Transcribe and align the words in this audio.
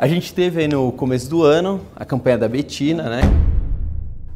A 0.00 0.06
gente 0.06 0.32
teve 0.32 0.60
aí 0.60 0.68
no 0.68 0.92
começo 0.92 1.28
do 1.28 1.42
ano 1.42 1.80
a 1.96 2.04
campanha 2.04 2.38
da 2.38 2.48
Betina, 2.48 3.10
né? 3.10 3.22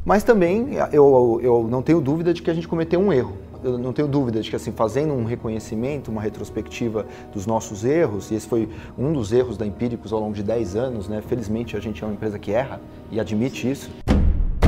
Mas 0.03 0.21
também 0.21 0.71
eu, 0.91 1.39
eu 1.41 1.65
não 1.71 1.81
tenho 1.81 2.01
dúvida 2.01 2.33
de 2.33 2.41
que 2.41 2.51
a 2.51 2.53
gente 2.53 2.67
cometeu 2.67 2.99
um 2.99 3.13
erro. 3.13 3.37
Eu 3.63 3.77
não 3.77 3.93
tenho 3.93 4.09
dúvida 4.09 4.41
de 4.41 4.49
que, 4.49 4.57
assim, 4.57 4.73
fazendo 4.73 5.13
um 5.13 5.23
reconhecimento, 5.23 6.11
uma 6.11 6.21
retrospectiva 6.21 7.05
dos 7.33 7.45
nossos 7.45 7.85
erros, 7.85 8.29
e 8.29 8.35
esse 8.35 8.45
foi 8.45 8.67
um 8.97 9.13
dos 9.13 9.31
erros 9.31 9.55
da 9.55 9.65
Empíricos 9.65 10.11
ao 10.11 10.19
longo 10.19 10.33
de 10.33 10.43
10 10.43 10.75
anos, 10.75 11.07
né? 11.07 11.23
Felizmente 11.25 11.77
a 11.77 11.79
gente 11.79 12.03
é 12.03 12.07
uma 12.07 12.13
empresa 12.13 12.37
que 12.37 12.51
erra 12.51 12.81
e 13.09 13.17
admite 13.17 13.71
isso. 13.71 13.89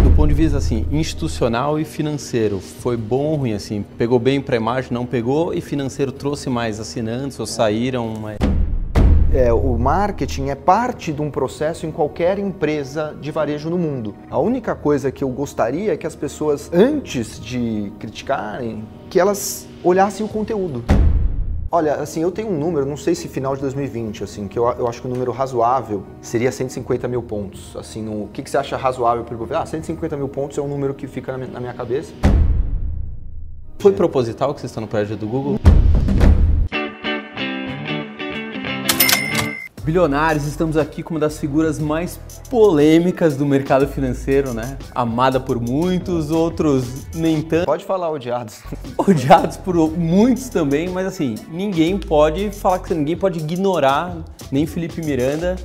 Do 0.02 0.12
ponto 0.16 0.30
de 0.30 0.34
vista 0.34 0.60
assim, 0.60 0.86
institucional 0.94 1.78
e 1.78 1.84
financeiro, 1.84 2.62
foi 2.62 2.96
bom 2.96 3.32
ou 3.32 3.36
ruim 3.36 3.52
assim? 3.52 3.84
Pegou 3.98 4.18
bem 4.18 4.40
para 4.40 4.56
a 4.56 4.60
imagem, 4.60 4.94
não 4.94 5.06
pegou 5.06 5.54
e 5.54 5.60
financeiro 5.60 6.14
trouxe 6.14 6.50
mais 6.50 6.80
assinantes 6.80 7.38
ou 7.38 7.46
saíram 7.46 8.08
mais 8.16 8.38
é, 9.36 9.52
o 9.52 9.78
marketing 9.78 10.48
é 10.48 10.56
parte 10.56 11.12
de 11.12 11.22
um 11.22 11.30
processo 11.30 11.86
em 11.86 11.92
qualquer 11.92 12.40
empresa 12.40 13.14
de 13.20 13.32
varejo 13.32 13.70
no 13.70 13.78
mundo. 13.78 14.16
A 14.30 14.40
única 14.40 14.74
coisa 14.74 15.12
que 15.12 15.26
eu 15.26 15.30
gostaria 15.30 15.94
é 15.94 15.98
que 15.98 16.08
as 16.08 16.16
pessoas, 16.16 16.72
antes 16.74 17.38
de 17.38 17.92
criticarem, 18.00 18.88
que 19.10 19.20
elas 19.20 19.68
olhassem 19.84 20.26
o 20.26 20.30
conteúdo. 20.30 20.86
Olha, 21.70 21.96
assim, 21.96 22.22
eu 22.22 22.32
tenho 22.32 22.48
um 22.48 22.58
número, 22.58 22.86
não 22.86 22.96
sei 22.96 23.14
se 23.14 23.28
final 23.28 23.56
de 23.56 23.62
2020, 23.62 24.24
assim, 24.24 24.48
que 24.48 24.58
eu, 24.58 24.66
eu 24.70 24.88
acho 24.88 25.02
que 25.02 25.08
o 25.08 25.12
número 25.12 25.34
razoável 25.34 26.04
seria 26.22 26.50
150 26.50 27.06
mil 27.10 27.22
pontos. 27.22 27.76
Assim, 27.76 28.08
o 28.08 28.30
que, 28.32 28.42
que 28.42 28.50
você 28.50 28.58
acha 28.58 28.78
razoável 28.78 29.26
para 29.26 29.36
o 29.36 29.48
Ah, 29.54 29.66
150 29.66 30.16
mil 30.16 30.30
pontos 30.30 30.58
é 30.58 30.62
um 30.62 30.68
número 30.70 30.94
que 30.94 31.08
fica 31.08 31.34
na 31.34 31.40
minha, 31.40 31.52
na 31.52 31.60
minha 31.60 31.74
cabeça. 31.74 32.14
Foi 33.80 33.92
proposital 33.92 34.54
que 34.54 34.62
vocês 34.62 34.72
estão 34.72 34.80
no 34.80 34.88
prédio 34.88 35.18
do 35.18 35.28
Google? 35.28 35.60
Bilionários, 39.86 40.48
estamos 40.48 40.78
aqui 40.78 41.04
com 41.04 41.14
uma 41.14 41.20
das 41.20 41.38
figuras 41.38 41.78
mais 41.78 42.20
polêmicas 42.50 43.38
do 43.38 43.46
mercado 43.46 43.88
financeiro, 43.88 44.52
né? 44.52 44.80
Amada 44.96 45.40
por 45.40 45.62
muitos, 45.62 46.32
outros 46.32 47.06
nem 47.14 47.40
tanto. 47.40 47.68
Pode 47.68 47.86
falar 47.86 48.10
odiados. 48.10 48.64
Odiados 48.98 49.58
por 49.58 49.76
muitos 49.96 50.50
também, 50.50 50.90
mas 50.90 51.06
assim, 51.06 51.36
ninguém 51.52 52.00
pode 52.00 52.50
falar 52.50 52.80
que 52.80 52.96
ninguém 52.96 53.16
pode 53.16 53.38
ignorar 53.38 54.18
nem 54.52 54.66
Felipe 54.66 55.06
Miranda, 55.06 55.56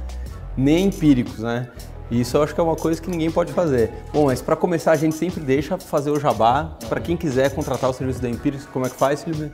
nem 0.54 0.88
empíricos, 0.88 1.38
né? 1.38 1.70
Isso 2.10 2.36
eu 2.36 2.42
acho 2.42 2.54
que 2.54 2.60
é 2.60 2.62
uma 2.62 2.76
coisa 2.76 3.00
que 3.00 3.08
ninguém 3.08 3.30
pode 3.30 3.54
fazer. 3.54 3.90
Bom, 4.12 4.26
mas 4.26 4.42
para 4.42 4.54
começar 4.54 4.92
a 4.92 4.96
gente 4.96 5.16
sempre 5.16 5.40
deixa 5.40 5.78
fazer 5.78 6.10
o 6.10 6.20
jabá. 6.20 6.76
Para 6.90 7.00
quem 7.00 7.16
quiser 7.16 7.54
contratar 7.54 7.88
o 7.88 7.94
serviço 7.94 8.20
da 8.20 8.28
Empíricos, 8.28 8.66
como 8.66 8.84
é 8.84 8.90
que 8.90 8.96
faz, 8.96 9.24
Felipe? 9.24 9.50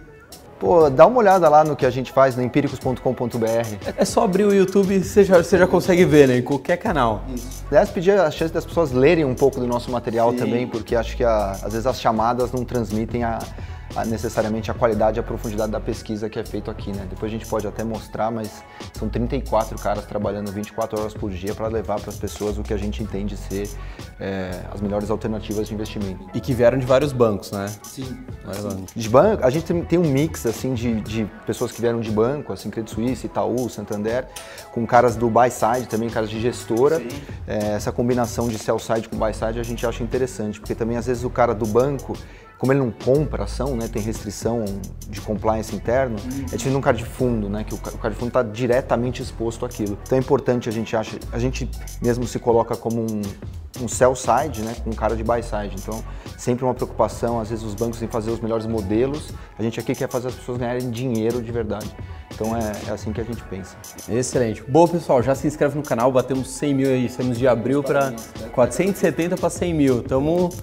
Pô, 0.59 0.89
dá 0.89 1.07
uma 1.07 1.19
olhada 1.19 1.49
lá 1.49 1.63
no 1.63 1.77
que 1.77 1.85
a 1.85 1.91
gente 1.91 2.11
faz 2.11 2.35
no 2.35 2.43
empíricos.com.br. 2.43 3.93
É 3.97 4.05
só 4.05 4.25
abrir 4.25 4.45
o 4.45 4.55
YouTube 4.55 4.95
e 4.95 5.05
você 5.05 5.23
já, 5.23 5.37
você 5.37 5.59
já 5.59 5.67
consegue 5.67 6.05
ver, 6.05 6.29
né? 6.29 6.39
Em 6.39 6.43
qualquer 6.43 6.79
canal. 6.79 7.23
Isso. 7.35 7.63
Aliás, 7.69 7.91
pedir 7.91 8.13
a 8.13 8.31
chance 8.31 8.53
das 8.53 8.65
pessoas 8.65 8.91
lerem 8.91 9.25
um 9.25 9.35
pouco 9.35 9.61
do 9.61 9.67
nosso 9.67 9.91
material 9.91 10.31
Sim. 10.33 10.39
também, 10.39 10.67
porque 10.67 10.97
acho 10.97 11.15
que 11.15 11.23
a, 11.23 11.51
às 11.51 11.73
vezes 11.73 11.87
as 11.87 12.01
chamadas 12.01 12.53
não 12.53 12.65
transmitem 12.65 13.23
a, 13.23 13.39
necessariamente 14.05 14.71
a 14.71 14.75
qualidade 14.75 15.19
e 15.19 15.21
a 15.21 15.23
profundidade 15.23 15.73
da 15.73 15.81
pesquisa 15.81 16.29
que 16.29 16.39
é 16.39 16.45
feito 16.45 16.71
aqui, 16.71 16.93
né? 16.93 17.07
Depois 17.09 17.31
a 17.31 17.35
gente 17.35 17.47
pode 17.47 17.67
até 17.67 17.83
mostrar, 17.85 18.31
mas 18.31 18.63
são 18.93 19.09
34 19.09 19.79
caras 19.79 20.05
trabalhando 20.05 20.51
24 20.53 21.01
horas 21.01 21.15
por 21.15 21.31
dia 21.31 21.55
para 21.55 21.69
levar 21.69 22.01
para 22.01 22.11
as 22.11 22.19
pessoas 22.19 22.59
o 22.59 22.63
que 22.63 22.75
a 22.75 22.77
gente 22.77 23.03
entende 23.03 23.37
ser 23.37 23.69
é, 24.21 24.63
as 24.73 24.81
melhores 24.81 25.11
alternativas 25.11 25.69
de 25.69 25.75
investimento. 25.75 26.29
E 26.35 26.41
que 26.41 26.53
vieram 26.53 26.79
de 26.79 26.87
vários 26.87 27.13
bancos, 27.13 27.53
né? 27.53 27.67
Sim. 27.83 28.17
De 28.95 29.09
banco, 29.09 29.45
a 29.45 29.51
gente 29.51 29.73
tem 29.85 29.99
um 29.99 30.09
mix 30.09 30.47
assim 30.47 30.75
de, 30.75 31.01
de 31.01 31.25
pessoas 31.47 31.73
que 31.73 31.81
vieram 31.81 32.01
de 32.01 32.11
banco, 32.11 32.53
assim 32.53 32.71
Credit 32.71 32.95
Suisse, 32.95 33.27
Itaú, 33.27 33.69
Santander, 33.69 34.27
com 34.73 34.87
caras 34.87 35.17
do 35.17 35.29
buy 35.29 35.51
side 35.51 35.87
também, 35.89 36.09
caras 36.09 36.31
de 36.31 36.41
gestora. 36.41 37.03
É, 37.47 37.73
essa 37.73 37.91
combinação 37.91 38.49
de 38.49 38.59
sell 38.59 38.79
side 38.79 39.09
com 39.09 39.17
buy 39.17 39.33
side 39.33 39.59
a 39.59 39.63
gente 39.63 39.87
acha 39.87 40.03
interessante, 40.03 40.61
porque 40.61 40.75
também 40.75 40.97
às 40.97 41.07
vezes 41.07 41.25
o 41.25 41.31
cara 41.31 41.55
do 41.55 41.67
banco 41.67 42.17
como 42.59 42.73
ele 42.73 42.81
não 42.81 42.91
compra 42.91 43.45
ação, 43.45 43.77
né, 43.77 43.89
tem 43.89 44.03
restrição 44.03 44.65
de 45.09 45.21
compliance 45.21 45.75
interno, 45.75 46.17
uhum. 46.19 46.41
é 46.41 46.57
diferente 46.57 46.71
de 46.71 46.77
um 46.77 46.81
cara 46.81 46.97
de 46.97 47.05
fundo, 47.05 47.49
né, 47.49 47.65
que 47.65 47.75
o 47.75 47.79
cara 47.79 48.15
de 48.15 48.19
fundo 48.19 48.29
está 48.29 48.43
diretamente 48.43 49.23
exposto 49.23 49.67
àquilo. 49.67 49.99
Então 50.03 50.17
é 50.17 50.21
importante 50.21 50.69
a 50.69 50.73
gente 50.73 50.97
acha, 50.97 51.19
a 51.33 51.39
gente 51.39 51.69
mesmo 52.01 52.27
se 52.27 52.39
coloca 52.39 52.77
como 52.77 53.03
um, 53.03 53.23
um 53.81 53.89
sell 53.89 54.15
side, 54.15 54.63
né, 54.63 54.75
com 54.83 54.91
um 54.91 54.95
cara 54.95 55.17
de 55.17 55.23
buy 55.23 55.43
side. 55.43 55.75
Então 55.77 56.03
sempre 56.37 56.65
uma 56.65 56.75
preocupação, 56.75 57.41
às 57.41 57.51
vezes 57.51 57.65
os 57.65 57.75
bancos 57.75 58.03
em 58.03 58.09
fazer 58.09 58.31
os 58.31 58.41
melhores 58.41 58.67
modelos, 58.67 59.33
a 59.59 59.63
gente 59.63 59.81
aqui 59.81 59.95
quer 59.95 60.09
fazer 60.09 60.29
as 60.29 60.35
pessoas 60.35 60.59
ganharem 60.59 60.91
dinheiro 60.91 61.41
de 61.43 61.51
verdade. 61.51 61.91
Então 62.35 62.57
é, 62.57 62.73
é 62.89 62.91
assim 62.91 63.13
que 63.13 63.21
a 63.21 63.25
gente 63.25 63.43
pensa. 63.45 63.77
Excelente. 64.09 64.63
Bom 64.69 64.87
pessoal, 64.87 65.23
já 65.23 65.35
se 65.35 65.47
inscreve 65.47 65.77
no 65.77 65.83
canal, 65.83 66.13
batemos 66.13 66.51
100 66.51 66.75
mil 66.75 66.89
aí, 66.89 67.07
estamos 67.07 67.39
de 67.39 67.49
abril 67.49 67.83
para 67.83 68.13
470 68.53 69.37
para 69.37 69.51
100 69.51 69.75
mil. 69.75 70.01
Estamos 70.01 70.57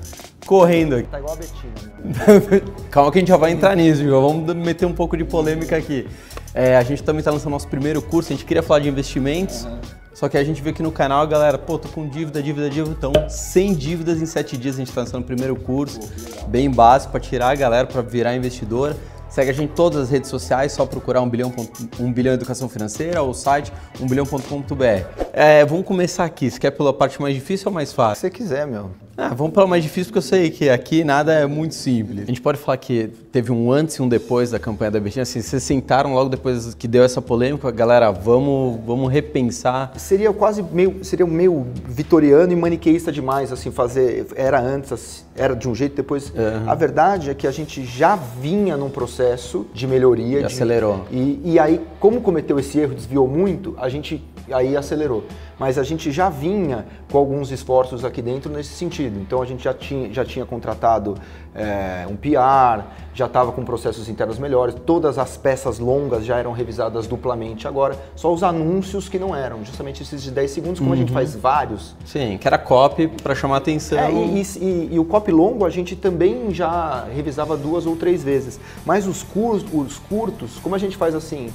correndo 0.46 0.96
aqui. 0.96 1.08
Tá 1.08 1.20
igual 1.20 1.34
a 1.34 1.38
Betina. 1.38 1.74
Né? 2.04 2.62
Calma 2.92 3.12
que 3.12 3.18
a 3.18 3.22
gente 3.22 3.30
já 3.30 3.38
vai 3.38 3.52
entrar 3.52 3.76
nisso, 3.76 4.04
já 4.04 4.12
vamos 4.12 4.54
meter 4.56 4.86
um 4.86 4.94
pouco 4.94 5.18
de 5.18 5.24
polêmica 5.24 5.76
aqui. 5.76 6.08
É, 6.54 6.78
a 6.78 6.84
gente 6.84 7.02
também 7.02 7.20
está 7.20 7.32
lançando 7.32 7.52
nosso 7.52 7.68
primeiro 7.68 8.02
curso, 8.02 8.32
a 8.32 8.36
gente 8.36 8.46
queria 8.46 8.62
falar 8.62 8.80
de 8.80 8.90
investimentos, 8.90 9.66
uhum. 9.66 9.80
Só 10.14 10.30
que 10.30 10.38
a 10.38 10.44
gente 10.44 10.62
vê 10.62 10.70
aqui 10.70 10.84
no 10.84 10.92
canal, 10.92 11.26
galera, 11.28 11.58
pô, 11.58 11.78
tô 11.78 11.90
com 11.90 12.08
dívida, 12.08 12.42
dívida, 12.42 12.70
dívida, 12.70 12.96
então 12.98 13.12
sem 13.30 13.74
dívidas 13.74 14.22
em 14.22 14.26
sete 14.26 14.56
dias 14.58 14.76
a 14.76 14.78
gente 14.80 14.90
está 14.90 15.02
lançando 15.02 15.24
o 15.24 15.26
primeiro 15.26 15.56
curso, 15.56 16.00
bem 16.48 16.70
básico 16.70 17.12
para 17.12 17.20
tirar 17.20 17.50
a 17.50 17.56
galera 17.56 17.88
para 17.88 18.02
virar 18.02 18.36
investidora. 18.36 18.96
Segue 19.30 19.50
a 19.50 19.54
gente 19.54 19.72
em 19.72 19.76
todas 19.76 20.04
as 20.04 20.10
redes 20.12 20.30
sociais, 20.30 20.74
só 20.74 20.86
procurar 20.86 21.22
um 21.22 21.30
bilhão, 21.30 21.52
um 22.00 22.14
bilhão 22.14 22.36
educação 22.36 22.70
financeira 22.70 23.24
ou 23.24 23.32
o 23.32 23.34
site 23.34 23.74
umbilhão.com.br. 24.00 25.23
É, 25.36 25.66
vamos 25.66 25.84
começar 25.88 26.26
aqui. 26.26 26.52
Você 26.52 26.60
quer 26.60 26.70
pela 26.70 26.94
parte 26.94 27.20
mais 27.20 27.34
difícil 27.34 27.70
ou 27.70 27.74
mais 27.74 27.92
fácil? 27.92 28.16
Se 28.16 28.22
você 28.22 28.30
quiser, 28.30 28.68
meu. 28.68 28.92
Ah, 29.18 29.34
vamos 29.34 29.54
para 29.54 29.66
o 29.66 29.68
mais 29.68 29.84
difícil, 29.84 30.12
porque 30.12 30.20
eu 30.20 30.24
sei 30.24 30.50
que 30.52 30.70
aqui 30.70 31.04
nada 31.04 31.34
é 31.34 31.46
muito 31.48 31.74
simples. 31.74 32.22
A 32.22 32.26
gente 32.26 32.42
pode 32.42 32.60
falar 32.60 32.78
que 32.78 33.10
teve 33.32 33.52
um 33.52 33.72
antes 33.72 33.96
e 33.96 34.02
um 34.02 34.08
depois 34.08 34.52
da 34.52 34.60
campanha 34.60 34.92
da 34.92 35.00
Betina. 35.00 35.24
Assim, 35.24 35.42
vocês 35.42 35.64
sentaram 35.64 36.14
logo 36.14 36.30
depois 36.30 36.76
que 36.76 36.88
deu 36.88 37.04
essa 37.04 37.20
polêmica, 37.20 37.70
galera, 37.72 38.12
vamos, 38.12 38.80
vamos 38.86 39.12
repensar. 39.12 39.92
Seria 39.98 40.32
quase 40.34 40.64
meio, 40.64 41.04
seria 41.04 41.26
meio 41.26 41.66
vitoriano 41.86 42.54
e 42.54 42.56
maniqueísta 42.56 43.12
demais, 43.12 43.52
assim, 43.52 43.72
fazer. 43.72 44.28
Era 44.36 44.60
antes, 44.60 45.26
era 45.36 45.56
de 45.56 45.68
um 45.68 45.74
jeito, 45.74 45.96
depois. 45.96 46.30
Uhum. 46.30 46.70
A 46.70 46.76
verdade 46.76 47.32
é 47.32 47.34
que 47.34 47.48
a 47.48 47.52
gente 47.52 47.84
já 47.84 48.16
vinha 48.16 48.78
num 48.78 48.90
processo 48.90 49.66
de 49.74 49.88
melhoria. 49.88 50.38
E 50.38 50.42
de, 50.42 50.46
acelerou. 50.46 51.06
E, 51.12 51.40
e 51.44 51.60
aí, 51.60 51.82
como 52.00 52.22
cometeu 52.22 52.60
esse 52.60 52.80
erro, 52.80 52.94
desviou 52.94 53.28
muito, 53.28 53.76
a 53.80 53.90
gente 53.90 54.24
aí 54.52 54.76
acelerou. 54.76 55.23
Mas 55.60 55.78
a 55.78 55.84
gente 55.84 56.12
já 56.12 56.30
vinha 56.30 56.86
com 57.12 57.18
alguns 57.18 57.52
esforços 57.52 58.04
aqui 58.04 58.22
dentro 58.22 58.52
nesse 58.52 58.74
sentido. 58.74 59.20
Então 59.20 59.42
a 59.42 59.46
gente 59.46 59.64
já 59.64 59.74
tinha, 59.74 60.12
já 60.12 60.26
tinha 60.26 60.46
contratado 60.46 61.16
é, 61.56 62.06
um 62.10 62.16
PR, 62.16 62.84
já 63.14 63.28
estava 63.28 63.52
com 63.52 63.64
processos 63.64 64.10
internos 64.10 64.40
melhores, 64.40 64.76
todas 64.86 65.18
as 65.18 65.38
peças 65.38 65.78
longas 65.78 66.26
já 66.26 66.38
eram 66.38 66.52
revisadas 66.52 67.06
duplamente. 67.06 67.68
Agora, 67.68 67.96
só 68.16 68.34
os 68.34 68.44
anúncios 68.44 69.08
que 69.08 69.20
não 69.20 69.36
eram, 69.36 69.64
justamente 69.64 70.02
esses 70.02 70.24
de 70.24 70.32
10 70.32 70.52
segundos, 70.52 70.80
como 70.80 70.90
uhum. 70.90 70.96
a 70.96 70.98
gente 70.98 71.10
uhum. 71.10 71.16
faz 71.16 71.36
vários. 71.36 71.96
Sim, 72.06 72.38
que 72.40 72.48
era 72.48 72.58
copy 72.58 73.08
para 73.08 73.36
chamar 73.36 73.58
atenção. 73.58 74.00
É, 74.00 74.12
e, 74.12 74.42
e, 74.60 74.90
e, 74.94 75.00
o 75.00 75.06
copy 75.06 75.32
longo 75.32 75.66
a 75.66 75.70
gente 75.70 75.96
também 75.96 76.52
já 76.54 77.06
revisava 77.14 77.56
duas 77.56 77.86
ou 77.86 77.96
três 77.96 78.24
vezes. 78.24 78.60
Mas 78.86 79.08
os, 79.08 79.22
cur 79.22 79.64
os 79.74 80.00
curtos, 80.00 80.58
como 80.60 80.74
a 80.74 80.80
gente 80.80 80.98
faz 80.98 81.14
assim, 81.14 81.52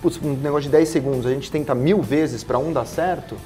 putz, 0.00 0.18
um 0.22 0.34
negócio 0.34 0.62
de 0.62 0.70
10 0.70 0.88
segundos, 0.88 1.26
a 1.26 1.30
gente 1.30 1.50
tenta 1.50 1.74
mil 1.74 2.00
vezes 2.02 2.44
para 2.44 2.58
um 2.58 2.72
dar 2.72 2.86
certo, 2.86 3.36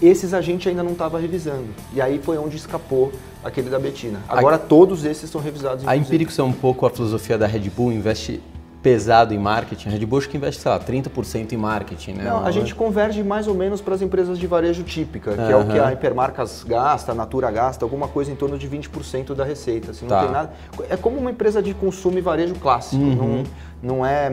esses 0.00 0.34
a 0.34 0.40
gente 0.40 0.68
ainda 0.68 0.82
não 0.82 0.92
estava 0.92 1.18
revisando. 1.18 1.68
E 1.92 2.00
aí 2.00 2.18
foi 2.18 2.36
onde 2.36 2.56
escapou 2.56 3.12
aquele 3.44 3.70
da 3.70 3.78
Betina. 3.78 4.20
Agora 4.28 4.56
a... 4.56 4.58
todos 4.58 5.04
esses 5.04 5.24
estão 5.24 5.40
revisados. 5.40 5.86
A 5.86 5.96
Empíricos 5.96 6.38
é 6.38 6.42
um 6.42 6.52
pouco 6.52 6.84
a 6.86 6.90
filosofia 6.90 7.38
da 7.38 7.46
Red 7.46 7.70
Bull, 7.70 7.92
investe 7.92 8.42
pesado 8.82 9.32
em 9.32 9.38
marketing. 9.38 9.88
A 9.88 9.92
Red 9.92 10.04
Bull 10.04 10.18
acho 10.18 10.28
que 10.28 10.36
investe, 10.36 10.60
sei 10.60 10.70
lá, 10.70 10.80
30% 10.80 11.52
em 11.52 11.56
marketing, 11.56 12.14
né? 12.14 12.24
Não, 12.24 12.44
a 12.44 12.50
gente 12.50 12.74
converge 12.74 13.22
mais 13.22 13.46
ou 13.46 13.54
menos 13.54 13.80
para 13.80 13.94
as 13.94 14.02
empresas 14.02 14.36
de 14.36 14.46
varejo 14.46 14.82
típica, 14.82 15.34
que 15.34 15.40
uhum. 15.40 15.50
é 15.50 15.56
o 15.56 15.66
que 15.68 15.78
a 15.78 15.92
Hipermarcas 15.92 16.64
gasta, 16.64 17.12
a 17.12 17.14
Natura 17.14 17.48
gasta, 17.52 17.84
alguma 17.84 18.08
coisa 18.08 18.32
em 18.32 18.34
torno 18.34 18.58
de 18.58 18.68
20% 18.68 19.34
da 19.34 19.44
receita. 19.44 19.92
Assim, 19.92 20.04
não 20.04 20.08
tá. 20.08 20.22
tem 20.22 20.32
nada. 20.32 20.52
É 20.90 20.96
como 20.96 21.16
uma 21.16 21.30
empresa 21.30 21.62
de 21.62 21.72
consumo 21.74 22.18
e 22.18 22.20
varejo 22.20 22.56
clássico. 22.56 23.00
Uhum. 23.00 23.44
Não, 23.80 23.96
não 23.98 24.06
é 24.06 24.32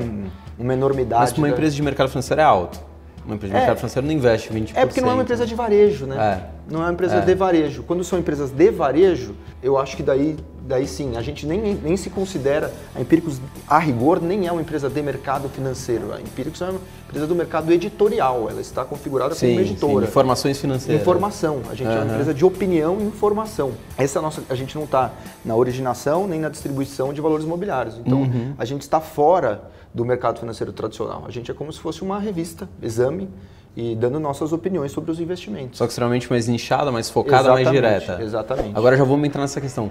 uma 0.60 0.74
enormidade. 0.74 1.22
Mas 1.22 1.32
para 1.32 1.40
uma 1.40 1.48
da... 1.48 1.54
empresa 1.54 1.76
de 1.76 1.82
mercado 1.82 2.10
financeiro 2.10 2.42
é 2.42 2.44
alto. 2.44 2.80
Uma 3.26 3.36
empresa 3.36 3.54
de 3.54 3.58
é, 3.58 3.60
mercado 3.62 3.78
financeiro 3.78 4.08
não 4.08 4.14
investe 4.14 4.50
20%. 4.52 4.72
É 4.76 4.86
porque 4.86 5.02
não 5.02 5.10
é 5.10 5.14
uma 5.14 5.24
empresa 5.24 5.46
de 5.46 5.56
varejo, 5.56 6.06
né? 6.06 6.16
É. 6.18 6.72
Não 6.72 6.82
é 6.82 6.86
uma 6.86 6.94
empresa 6.94 7.16
é. 7.16 7.22
de 7.22 7.36
varejo. 7.36 7.84
Quando 7.84 8.04
são 8.04 8.20
empresas 8.20 8.52
de 8.52 8.72
varejo, 8.72 9.36
eu 9.64 9.78
acho 9.78 9.96
que 9.96 10.04
daí, 10.04 10.36
daí 10.70 10.88
sim, 10.88 11.18
a 11.18 11.22
gente 11.24 11.48
nem, 11.48 11.74
nem, 11.74 11.98
se 11.98 12.12
considera, 12.12 12.72
a 12.96 13.02
Empíricos, 13.02 13.42
a 13.68 13.80
rigor, 13.80 14.22
nem 14.22 14.46
é 14.46 14.52
uma 14.52 14.62
empresa 14.62 14.88
de 14.88 15.02
mercado 15.02 15.50
financeiro. 15.50 16.14
A 16.14 16.22
Empíricos 16.22 16.62
é 16.62 16.70
uma 16.70 16.80
empresa 17.08 17.26
do 17.26 17.34
mercado 17.34 17.72
editorial, 17.74 18.48
ela 18.48 18.62
está 18.62 18.86
configurada 18.86 19.34
sim, 19.34 19.48
como 19.48 19.62
editora. 19.62 20.06
Sim, 20.06 20.12
informações 20.12 20.62
financeiras. 20.62 21.02
Informação. 21.02 21.62
A 21.72 21.74
gente 21.74 21.88
uhum. 21.88 21.94
é 21.94 22.02
uma 22.02 22.12
empresa 22.12 22.34
de 22.36 22.46
opinião 22.46 23.00
e 23.00 23.04
informação. 23.04 23.72
Essa 23.98 24.20
é 24.20 24.20
a 24.20 24.22
nossa, 24.22 24.44
a 24.48 24.54
gente 24.54 24.76
não 24.76 24.84
está 24.84 25.12
na 25.44 25.56
originação 25.56 26.28
nem 26.28 26.40
na 26.40 26.50
distribuição 26.50 27.12
de 27.12 27.20
valores 27.20 27.46
imobiliários. 27.46 27.98
Então, 27.98 28.22
uhum. 28.22 28.54
a 28.56 28.64
gente 28.64 28.84
está 28.84 29.02
fora 29.02 29.64
do 29.92 30.06
mercado 30.06 30.40
financeiro 30.40 30.72
tradicional. 30.72 31.24
A 31.28 31.32
gente 31.32 31.50
é 31.50 31.54
como 31.54 31.74
se 31.74 31.80
fosse 31.80 32.04
uma 32.04 32.20
revista, 32.20 32.70
exame, 32.80 33.28
e 33.76 33.96
dando 33.96 34.20
nossas 34.20 34.54
opiniões 34.54 34.92
sobre 34.92 35.10
os 35.10 35.20
investimentos. 35.20 35.80
Só 35.80 35.86
que 35.86 35.92
extremamente 35.92 36.30
mais 36.30 36.48
nichada, 36.48 36.92
mais 36.92 37.10
focada, 37.10 37.50
mais 37.50 37.72
direta. 37.72 38.22
Exatamente. 38.22 38.76
Agora 38.76 38.96
já 38.96 39.04
vamos 39.04 39.26
entrar 39.28 39.42
nessa 39.42 39.60
questão. 39.60 39.90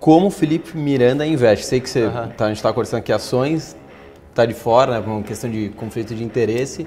Como 0.00 0.28
o 0.28 0.30
Felipe 0.30 0.76
Miranda 0.78 1.26
investe? 1.26 1.66
Sei 1.66 1.78
que 1.78 1.88
você, 1.88 2.04
uhum. 2.04 2.28
tá, 2.30 2.46
a 2.46 2.48
gente 2.48 2.56
está 2.56 2.72
conversando 2.72 3.00
aqui 3.00 3.12
ações, 3.12 3.76
está 4.30 4.46
de 4.46 4.54
fora, 4.54 4.98
né, 4.98 5.06
uma 5.06 5.22
questão 5.22 5.50
de 5.50 5.68
conflito 5.76 6.14
de 6.14 6.24
interesse. 6.24 6.86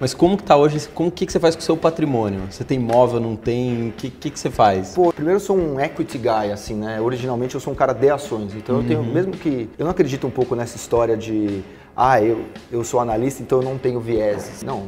Mas 0.00 0.14
como 0.14 0.36
que 0.38 0.42
está 0.42 0.56
hoje? 0.56 0.88
Como 0.94 1.10
que, 1.10 1.26
que 1.26 1.32
você 1.32 1.38
faz 1.38 1.54
com 1.54 1.60
o 1.60 1.64
seu 1.64 1.76
patrimônio? 1.76 2.40
Você 2.50 2.64
tem 2.64 2.78
imóvel, 2.78 3.20
não 3.20 3.36
tem? 3.36 3.88
O 3.88 3.92
que, 3.92 4.10
que, 4.10 4.30
que 4.30 4.40
você 4.40 4.50
faz? 4.50 4.94
Pô, 4.94 5.12
primeiro 5.12 5.36
eu 5.36 5.40
sou 5.40 5.56
um 5.56 5.78
equity 5.78 6.18
guy, 6.18 6.50
assim, 6.52 6.74
né? 6.74 7.00
Originalmente 7.00 7.54
eu 7.54 7.60
sou 7.60 7.72
um 7.72 7.76
cara 7.76 7.92
de 7.92 8.08
ações. 8.10 8.54
Então 8.54 8.76
uhum. 8.76 8.82
eu 8.82 8.88
tenho, 8.88 9.00
uhum. 9.00 9.12
mesmo 9.12 9.32
que. 9.32 9.68
Eu 9.78 9.84
não 9.84 9.90
acredito 9.90 10.26
um 10.26 10.30
pouco 10.30 10.54
nessa 10.54 10.76
história 10.76 11.16
de. 11.16 11.62
Ah, 11.94 12.22
eu, 12.22 12.44
eu 12.70 12.84
sou 12.84 13.00
analista, 13.00 13.42
então 13.42 13.60
eu 13.60 13.64
não 13.64 13.78
tenho 13.78 14.00
viés. 14.00 14.62
Não, 14.62 14.86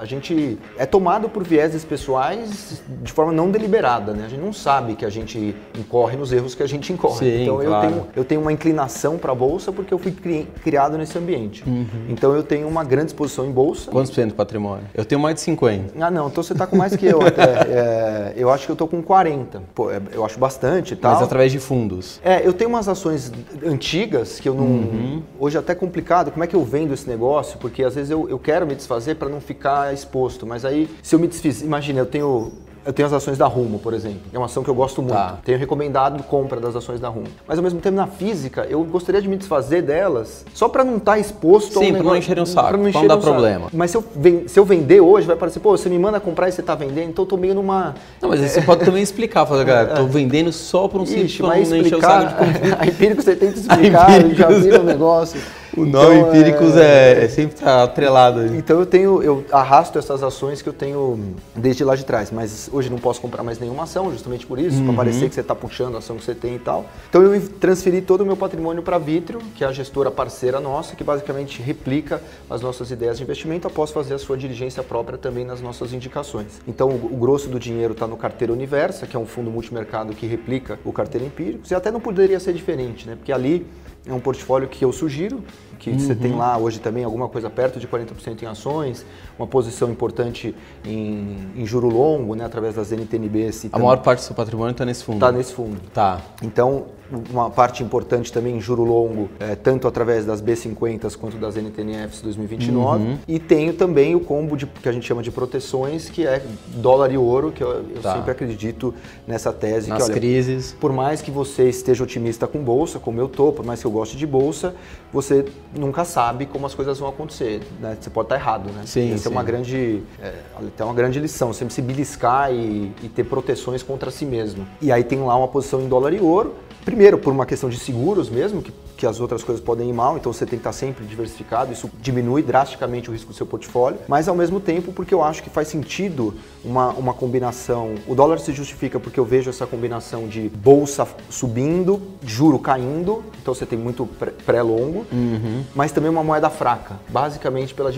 a 0.00 0.04
gente 0.04 0.58
é 0.76 0.86
tomado 0.86 1.28
por 1.28 1.42
vieses 1.42 1.84
pessoais 1.84 2.82
de 3.02 3.12
forma 3.12 3.32
não 3.32 3.50
deliberada, 3.50 4.12
né? 4.12 4.26
A 4.26 4.28
gente 4.28 4.40
não 4.40 4.52
sabe 4.52 4.94
que 4.94 5.04
a 5.04 5.10
gente 5.10 5.54
incorre 5.76 6.16
nos 6.16 6.32
erros 6.32 6.54
que 6.54 6.62
a 6.62 6.68
gente 6.68 6.92
incorre. 6.92 7.18
Sim, 7.18 7.42
então 7.42 7.56
claro. 7.58 7.66
eu, 7.66 7.80
tenho, 7.80 8.06
eu 8.16 8.24
tenho 8.24 8.40
uma 8.40 8.52
inclinação 8.52 9.18
para 9.18 9.32
a 9.32 9.34
bolsa 9.34 9.72
porque 9.72 9.92
eu 9.92 9.98
fui 9.98 10.12
cri, 10.12 10.48
criado 10.62 10.96
nesse 10.96 11.18
ambiente. 11.18 11.64
Uhum. 11.66 11.86
Então 12.08 12.34
eu 12.34 12.42
tenho 12.42 12.68
uma 12.68 12.84
grande 12.84 13.06
exposição 13.06 13.44
em 13.44 13.50
bolsa. 13.50 13.90
Quantos 13.90 14.10
por 14.10 14.16
cento 14.16 14.30
do 14.30 14.34
patrimônio? 14.34 14.84
Eu 14.94 15.04
tenho 15.04 15.20
mais 15.20 15.34
de 15.34 15.40
50. 15.42 15.94
Ah, 16.00 16.10
não, 16.10 16.28
então 16.28 16.42
você 16.42 16.52
está 16.52 16.66
com 16.66 16.76
mais 16.76 16.94
que 16.94 17.06
eu 17.06 17.20
até. 17.22 17.48
É, 17.68 18.34
eu 18.36 18.50
acho 18.50 18.64
que 18.64 18.70
eu 18.70 18.74
estou 18.74 18.88
com 18.88 19.02
40. 19.02 19.62
Pô, 19.74 19.90
é, 19.90 20.00
eu 20.12 20.24
acho 20.24 20.38
bastante 20.38 20.96
tal. 20.96 21.12
Mas 21.12 21.22
através 21.22 21.52
de 21.52 21.58
fundos? 21.58 22.20
É, 22.24 22.46
eu 22.46 22.52
tenho 22.52 22.70
umas 22.70 22.88
ações 22.88 23.32
antigas 23.64 24.40
que 24.40 24.48
eu 24.48 24.54
não. 24.54 24.64
Uhum. 24.64 25.22
Hoje 25.38 25.56
é 25.56 25.60
até 25.60 25.74
complicado. 25.74 26.30
Como 26.30 26.42
é 26.42 26.46
que 26.46 26.56
eu 26.56 26.64
vendo 26.64 26.94
esse 26.94 27.08
negócio? 27.08 27.58
Porque 27.58 27.82
às 27.84 27.94
vezes 27.94 28.10
eu, 28.10 28.28
eu 28.28 28.38
quero 28.38 28.66
me 28.66 28.74
desfazer 28.74 29.16
para 29.16 29.28
não 29.28 29.40
ficar 29.40 29.87
exposto. 29.92 30.46
Mas 30.46 30.64
aí, 30.64 30.88
se 31.02 31.14
eu 31.14 31.18
me 31.18 31.26
desfiz, 31.26 31.62
imagina, 31.62 32.00
eu 32.00 32.06
tenho 32.06 32.52
eu 32.88 32.92
tenho 32.94 33.04
as 33.04 33.12
ações 33.12 33.36
da 33.36 33.46
Rumo, 33.46 33.78
por 33.78 33.92
exemplo. 33.92 34.20
É 34.32 34.38
uma 34.38 34.46
ação 34.46 34.64
que 34.64 34.70
eu 34.70 34.74
gosto 34.74 35.02
muito. 35.02 35.14
Tá. 35.14 35.38
Tenho 35.44 35.58
recomendado 35.58 36.22
compra 36.22 36.58
das 36.58 36.74
ações 36.74 36.98
da 36.98 37.10
Rumo. 37.10 37.26
Mas 37.46 37.58
ao 37.58 37.62
mesmo 37.62 37.78
tempo, 37.80 37.94
na 37.94 38.06
física, 38.06 38.66
eu 38.70 38.82
gostaria 38.82 39.20
de 39.20 39.28
me 39.28 39.36
desfazer 39.36 39.82
delas 39.82 40.42
só 40.54 40.70
para 40.70 40.82
não 40.82 40.96
estar 40.96 41.12
tá 41.12 41.18
exposto 41.18 41.78
Sim, 41.78 41.92
para 41.92 42.02
não 42.02 42.16
encher 42.16 42.40
um 42.40 42.46
saco, 42.46 42.68
para 42.68 42.78
não, 42.78 42.90
não 42.90 43.06
dar 43.06 43.16
um 43.16 43.20
problema. 43.20 43.64
Saco. 43.64 43.76
Mas 43.76 43.90
se 43.90 43.96
eu, 43.98 44.04
se 44.46 44.58
eu 44.58 44.64
vender 44.64 45.02
hoje, 45.02 45.26
vai 45.26 45.36
parecer, 45.36 45.60
pô, 45.60 45.76
você 45.76 45.90
me 45.90 45.98
manda 45.98 46.18
comprar 46.18 46.48
e 46.48 46.52
você 46.52 46.62
está 46.62 46.74
vendendo, 46.74 47.10
então 47.10 47.24
eu 47.24 47.28
tô 47.28 47.36
meio 47.36 47.54
numa... 47.54 47.94
Não, 48.22 48.30
mas 48.30 48.40
você 48.40 48.62
pode 48.62 48.82
também 48.82 49.02
explicar, 49.02 49.44
falar, 49.44 49.64
galera, 49.64 49.94
tô 49.94 50.06
vendendo 50.06 50.50
só 50.50 50.88
por 50.88 51.02
um 51.02 51.04
simples 51.04 51.38
não 51.40 51.76
encher 51.76 51.94
o 51.94 52.00
saco 52.00 52.42
de 52.44 52.72
A 52.72 52.86
empírico 52.88 53.20
você 53.20 53.36
tenta 53.36 53.58
explicar, 53.60 54.34
já 54.34 54.48
vira 54.48 54.80
o 54.80 54.82
um 54.82 54.86
negócio. 54.86 55.38
O 55.76 55.84
nome 55.84 56.16
então, 56.16 56.28
Empíricos 56.28 56.76
é, 56.76 57.24
é, 57.24 57.28
sempre 57.28 57.56
tá 57.56 57.84
atrelado. 57.84 58.54
Então 58.54 58.80
eu 58.80 58.86
tenho, 58.86 59.22
eu 59.22 59.44
arrasto 59.52 59.98
essas 59.98 60.22
ações 60.22 60.62
que 60.62 60.68
eu 60.68 60.72
tenho 60.72 61.34
desde 61.54 61.84
lá 61.84 61.94
de 61.94 62.04
trás, 62.04 62.30
mas 62.30 62.68
hoje 62.72 62.90
não 62.90 62.98
posso 62.98 63.20
comprar 63.20 63.42
mais 63.42 63.58
nenhuma 63.58 63.84
ação, 63.84 64.10
justamente 64.10 64.46
por 64.46 64.58
isso, 64.58 64.78
uhum. 64.78 64.86
para 64.86 64.96
parecer 64.96 65.28
que 65.28 65.34
você 65.34 65.40
está 65.40 65.54
puxando 65.54 65.96
a 65.96 65.98
ação 65.98 66.16
que 66.16 66.24
você 66.24 66.34
tem 66.34 66.54
e 66.56 66.58
tal. 66.58 66.86
Então 67.08 67.22
eu 67.22 67.48
transferi 67.60 68.00
todo 68.00 68.22
o 68.22 68.26
meu 68.26 68.36
patrimônio 68.36 68.82
para 68.82 68.96
a 68.96 68.98
Vitrio, 68.98 69.40
que 69.54 69.64
é 69.64 69.66
a 69.66 69.72
gestora 69.72 70.10
parceira 70.10 70.60
nossa, 70.60 70.96
que 70.96 71.04
basicamente 71.04 71.60
replica 71.62 72.20
as 72.48 72.60
nossas 72.60 72.90
ideias 72.90 73.18
de 73.18 73.24
investimento 73.24 73.66
após 73.66 73.90
fazer 73.90 74.14
a 74.14 74.18
sua 74.18 74.36
diligência 74.36 74.82
própria 74.82 75.18
também 75.18 75.44
nas 75.44 75.60
nossas 75.60 75.92
indicações. 75.92 76.60
Então 76.66 76.88
o, 76.88 77.14
o 77.14 77.16
grosso 77.16 77.48
do 77.48 77.58
dinheiro 77.58 77.92
está 77.92 78.06
no 78.06 78.16
Carteira 78.16 78.52
Universa, 78.52 79.06
que 79.06 79.16
é 79.16 79.18
um 79.18 79.26
fundo 79.26 79.50
multimercado 79.50 80.14
que 80.14 80.26
replica 80.26 80.78
o 80.84 80.92
Carteira 80.92 81.26
Empíricos, 81.26 81.70
e 81.70 81.74
até 81.74 81.90
não 81.90 82.00
poderia 82.00 82.40
ser 82.40 82.52
diferente, 82.52 83.06
né? 83.06 83.16
Porque 83.16 83.32
ali 83.32 83.66
é 84.08 84.12
um 84.12 84.20
portfólio 84.20 84.68
que 84.68 84.84
eu 84.84 84.92
sugiro, 84.92 85.44
que 85.78 85.90
uhum. 85.90 85.98
você 85.98 86.14
tem 86.14 86.32
uhum. 86.32 86.38
lá 86.38 86.58
hoje 86.58 86.80
também 86.80 87.04
alguma 87.04 87.28
coisa 87.28 87.48
perto 87.48 87.78
de 87.78 87.86
40% 87.86 88.42
em 88.42 88.46
ações, 88.46 89.04
uma 89.38 89.46
posição 89.46 89.90
importante 89.90 90.54
em, 90.84 91.36
em 91.56 91.66
juro 91.66 91.88
longo, 91.88 92.34
né, 92.34 92.44
através 92.44 92.74
das 92.74 92.90
NTNBs. 92.92 93.66
A 93.72 93.78
maior 93.78 93.98
parte 93.98 94.20
do 94.20 94.22
seu 94.22 94.34
patrimônio 94.34 94.72
está 94.72 94.84
nesse 94.84 95.04
fundo? 95.04 95.16
Está 95.16 95.32
nesse 95.32 95.52
fundo. 95.52 95.80
Tá. 95.92 96.20
Então, 96.42 96.86
uma 97.30 97.50
parte 97.50 97.82
importante 97.82 98.32
também 98.32 98.56
em 98.56 98.60
juro 98.60 98.84
longo, 98.84 99.30
é, 99.40 99.54
tanto 99.54 99.88
através 99.88 100.26
das 100.26 100.42
B50s 100.42 101.16
quanto 101.16 101.38
das 101.38 101.56
NTNFs 101.56 102.20
2029. 102.20 103.02
Uhum. 103.02 103.18
E 103.26 103.38
tenho 103.38 103.72
também 103.72 104.14
o 104.14 104.20
combo 104.20 104.56
de, 104.56 104.66
que 104.66 104.88
a 104.88 104.92
gente 104.92 105.06
chama 105.06 105.22
de 105.22 105.30
proteções, 105.30 106.08
que 106.10 106.26
é 106.26 106.42
dólar 106.76 107.10
e 107.10 107.16
ouro, 107.16 107.50
que 107.50 107.62
eu, 107.62 107.68
eu 107.94 108.02
tá. 108.02 108.14
sempre 108.14 108.30
acredito 108.30 108.94
nessa 109.26 109.52
tese. 109.52 109.88
Nas 109.88 110.04
que, 110.04 110.10
olha, 110.10 110.14
crises. 110.14 110.76
Por 110.78 110.92
mais 110.92 111.22
que 111.22 111.30
você 111.30 111.68
esteja 111.68 112.04
otimista 112.04 112.46
com 112.46 112.58
bolsa, 112.58 112.98
como 112.98 113.20
eu 113.20 113.26
estou, 113.26 113.52
por 113.52 113.64
mais 113.64 113.80
que 113.80 113.86
eu 113.86 113.90
goste 113.90 114.16
de 114.16 114.26
bolsa, 114.26 114.74
você 115.12 115.46
nunca 115.74 116.04
sabe 116.04 116.46
como 116.46 116.66
as 116.66 116.74
coisas 116.74 116.98
vão 116.98 117.08
acontecer. 117.08 117.62
Né? 117.80 117.96
Você 118.00 118.10
pode 118.10 118.26
estar 118.26 118.36
errado, 118.36 118.70
né? 118.72 118.82
Sim, 118.84 119.12
Essa 119.12 119.28
é 119.28 119.30
uma 119.30 119.42
grande, 119.42 120.02
é, 120.20 120.34
é 120.78 120.84
uma 120.84 120.94
grande 120.94 121.18
lição, 121.20 121.52
sempre 121.52 121.74
se 121.74 121.82
beliscar 121.82 122.52
e, 122.52 122.92
e 123.02 123.08
ter 123.08 123.24
proteções 123.24 123.82
contra 123.82 124.10
si 124.10 124.24
mesmo. 124.24 124.66
E 124.80 124.90
aí 124.90 125.04
tem 125.04 125.20
lá 125.20 125.36
uma 125.36 125.48
posição 125.48 125.80
em 125.80 125.88
dólar 125.88 126.12
e 126.12 126.20
ouro, 126.20 126.54
Primeiro, 126.88 127.18
por 127.18 127.34
uma 127.34 127.44
questão 127.44 127.68
de 127.68 127.78
seguros 127.78 128.30
mesmo, 128.30 128.62
que, 128.62 128.72
que 128.96 129.06
as 129.06 129.20
outras 129.20 129.44
coisas 129.44 129.62
podem 129.62 129.90
ir 129.90 129.92
mal, 129.92 130.16
então 130.16 130.32
você 130.32 130.46
tem 130.46 130.58
que 130.58 130.60
estar 130.62 130.72
sempre 130.72 131.04
diversificado, 131.04 131.70
isso 131.70 131.90
diminui 132.00 132.42
drasticamente 132.42 133.10
o 133.10 133.12
risco 133.12 133.30
do 133.30 133.36
seu 133.36 133.44
portfólio, 133.44 133.98
mas 134.08 134.26
ao 134.26 134.34
mesmo 134.34 134.58
tempo 134.58 134.90
porque 134.90 135.12
eu 135.12 135.22
acho 135.22 135.42
que 135.42 135.50
faz 135.50 135.68
sentido 135.68 136.32
uma, 136.64 136.88
uma 136.92 137.12
combinação. 137.12 137.94
O 138.06 138.14
dólar 138.14 138.38
se 138.38 138.54
justifica 138.54 138.98
porque 138.98 139.20
eu 139.20 139.24
vejo 139.26 139.50
essa 139.50 139.66
combinação 139.66 140.26
de 140.26 140.48
bolsa 140.48 141.06
subindo, 141.28 142.00
juro 142.24 142.58
caindo, 142.58 143.22
então 143.42 143.52
você 143.52 143.66
tem 143.66 143.78
muito 143.78 144.08
pré-longo, 144.46 145.04
uhum. 145.12 145.64
mas 145.74 145.92
também 145.92 146.08
uma 146.08 146.24
moeda 146.24 146.48
fraca, 146.48 146.96
basicamente 147.10 147.74
pela 147.74 147.92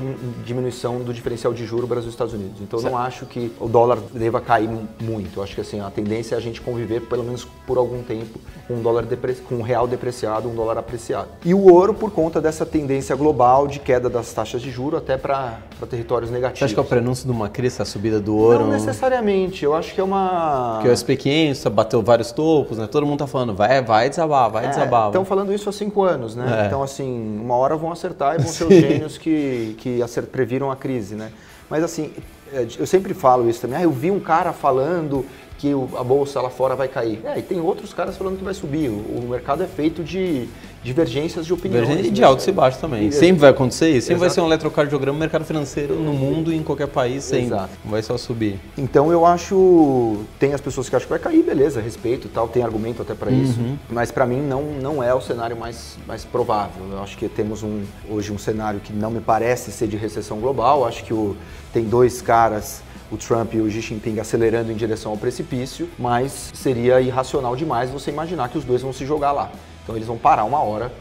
diminuição 0.45 0.99
do 0.99 1.15
diferencial 1.15 1.55
de 1.55 1.65
juro 1.65 1.87
Brasil 1.87 2.09
e 2.09 2.11
Estados 2.11 2.35
Unidos. 2.35 2.61
Então 2.61 2.81
eu 2.81 2.91
não 2.91 2.99
acho 2.99 3.25
que 3.25 3.53
o 3.61 3.69
dólar 3.69 4.01
deva 4.13 4.41
cair 4.41 4.69
muito. 5.01 5.39
Eu 5.39 5.45
acho 5.45 5.55
que 5.55 5.61
assim, 5.61 5.79
a 5.79 5.91
tendência 5.91 6.35
é 6.35 6.39
a 6.39 6.41
gente 6.41 6.61
conviver 6.61 7.03
pelo 7.03 7.23
menos 7.23 7.47
por 7.65 7.79
algum 7.79 8.03
tempo 8.03 8.37
com 8.67 8.80
um 8.81 8.83
dólar 8.83 9.07
com 9.47 9.57
um 9.57 9.63
real 9.63 9.87
depreciado, 9.87 10.49
um 10.49 10.55
dólar 10.55 10.79
apreciado. 10.79 11.29
E 11.45 11.55
o 11.55 11.73
ouro 11.73 11.95
por 11.95 12.11
conta 12.11 12.41
dessa 12.41 12.67
tendência 12.67 13.15
global 13.15 13.69
de 13.69 13.79
queda 13.79 14.09
das 14.09 14.33
taxas 14.33 14.61
de 14.61 14.71
juro 14.71 14.97
até 14.97 15.17
para 15.17 15.59
territórios 15.89 16.31
negativos. 16.31 16.59
Você 16.59 16.65
acha 16.65 16.75
que 16.75 16.81
é 16.81 16.83
o 16.83 16.87
prenúncio 16.87 17.27
de 17.27 17.31
uma 17.31 17.49
crise 17.49 17.81
a 17.81 17.85
subida 17.85 18.21
do 18.21 18.37
ouro? 18.37 18.65
Não 18.65 18.73
necessariamente. 18.73 19.65
Eu 19.65 19.75
acho 19.75 19.95
que 19.95 20.01
é 20.01 20.05
uma 20.05 20.79
Porque 20.81 20.89
o 20.89 20.93
SP500 20.93 21.71
bateu 21.71 22.03
vários 22.03 22.33
topos, 22.33 22.79
né? 22.79 22.87
Todo 22.87 23.07
mundo 23.07 23.19
tá 23.19 23.27
falando, 23.27 23.55
vai, 23.55 23.83
vai 23.83 24.09
desabar, 24.09 24.51
vai 24.51 24.65
é, 24.65 24.69
desabar. 24.69 25.09
Estão 25.09 25.25
falando 25.25 25.53
isso 25.53 25.69
há 25.69 25.73
cinco 25.73 26.03
anos, 26.03 26.35
né? 26.35 26.63
É. 26.63 26.67
Então 26.67 26.83
assim, 26.83 27.39
uma 27.41 27.57
hora 27.57 27.77
vão 27.77 27.93
acertar 27.93 28.37
e 28.37 28.43
vão 28.43 28.53
ser 28.53 28.65
os 28.65 28.75
gênios 28.75 29.19
que 29.19 29.77
que 29.79 30.01
previram 30.33 30.71
a 30.71 30.77
crise, 30.77 31.15
né? 31.15 31.31
Mas 31.69 31.85
assim, 31.85 32.13
é, 32.53 32.67
eu 32.79 32.87
sempre 32.87 33.15
falo 33.15 33.49
isso 33.49 33.61
também. 33.61 33.79
Ah, 33.79 33.83
eu 33.83 33.91
vi 33.91 34.11
um 34.11 34.21
cara 34.21 34.53
falando 34.53 35.25
que 35.61 35.71
a 35.73 36.03
bolsa 36.03 36.41
lá 36.41 36.49
fora 36.49 36.75
vai 36.75 36.89
cair. 36.89 37.21
É, 37.23 37.39
e 37.39 37.43
tem 37.43 37.61
outros 37.61 37.93
caras 37.93 38.17
falando 38.17 38.39
que 38.39 38.45
vai 38.45 38.55
subir. 38.55 38.89
O, 38.89 39.27
mercado 39.29 39.63
é 39.63 39.67
feito 39.67 40.03
de 40.03 40.49
divergências 40.83 41.45
de 41.45 41.53
opiniões. 41.53 41.83
Divergência 41.83 42.11
e 42.11 42.15
de 42.15 42.25
altos 42.25 42.47
e 42.47 42.53
baixos 42.53 42.81
também. 42.81 43.09
E, 43.09 43.13
sempre 43.13 43.43
vai 43.43 43.51
acontecer 43.51 43.91
isso. 43.91 44.07
Sempre 44.07 44.15
Exato. 44.15 44.21
vai 44.21 44.31
ser 44.31 44.41
um 44.41 44.47
eletrocardiograma 44.47 45.13
no 45.13 45.21
mercado 45.21 45.45
financeiro 45.45 45.97
no 45.97 46.15
mundo 46.15 46.51
e 46.51 46.57
em 46.57 46.63
qualquer 46.63 46.89
país, 46.89 47.25
sempre. 47.25 47.49
Exato. 47.49 47.69
Não 47.85 47.91
vai 47.91 48.03
só 48.03 48.17
subir. 48.17 48.59
Então 48.79 49.13
eu 49.13 49.27
acho. 49.27 50.25
Tem 50.39 50.55
as 50.55 50.63
pessoas 50.63 50.89
que 50.89 50.97
acham 50.97 51.07
que 51.07 51.11
vai 51.11 51.19
cair, 51.19 51.43
beleza, 51.43 51.79
respeito 51.79 52.27
tal, 52.29 52.49
tem 52.49 52.63
argumento 52.63 53.03
até 53.03 53.15
para 53.15 53.31
isso. 53.31 53.61
Uhum. 53.61 53.77
Mas 53.91 54.11
para 54.11 54.25
mim 54.25 54.41
não, 54.41 54.63
não 54.63 55.03
é 55.03 55.15
o 55.15 55.21
cenário 55.21 55.59
mais, 55.59 55.99
mais 56.09 56.25
provável. 56.25 56.83
Eu 56.91 57.03
acho 57.03 57.19
que 57.19 57.29
temos 57.29 57.63
um, 57.63 57.83
hoje 58.09 58.33
um 58.33 58.39
cenário 58.39 58.81
que 58.81 58.95
não 58.95 59.11
me 59.11 59.21
parece 59.21 59.71
ser 59.71 59.89
de 59.89 59.99
recessão 59.99 60.41
global. 60.41 60.81
Eu 60.81 60.87
acho 60.87 61.05
que 61.05 61.13
o, 61.13 61.37
tem 61.71 61.85
dois 61.85 62.23
caras 62.23 62.83
o 63.11 63.17
Trump 63.17 63.55
e 63.55 63.61
o 63.61 63.71
Xi 63.71 63.81
Jinping 63.81 64.19
acelerando 64.21 64.71
em 64.71 64.77
direção 64.77 65.13
ao 65.13 65.19
precipício, 65.19 65.89
mas 65.99 66.51
seria 66.55 67.01
irracional 67.01 67.57
demais 67.57 67.91
você 67.91 68.11
imaginar 68.11 68.49
que 68.49 68.59
os 68.59 68.65
dois 68.65 68.83
vão 68.83 68.93
se 68.93 69.05
jogar 69.05 69.33
lá. 69.33 69.51
Então 69.83 69.97
eles 69.97 70.07
vão 70.07 70.17
parar 70.19 70.45
uma 70.45 70.63
hora 70.63 70.93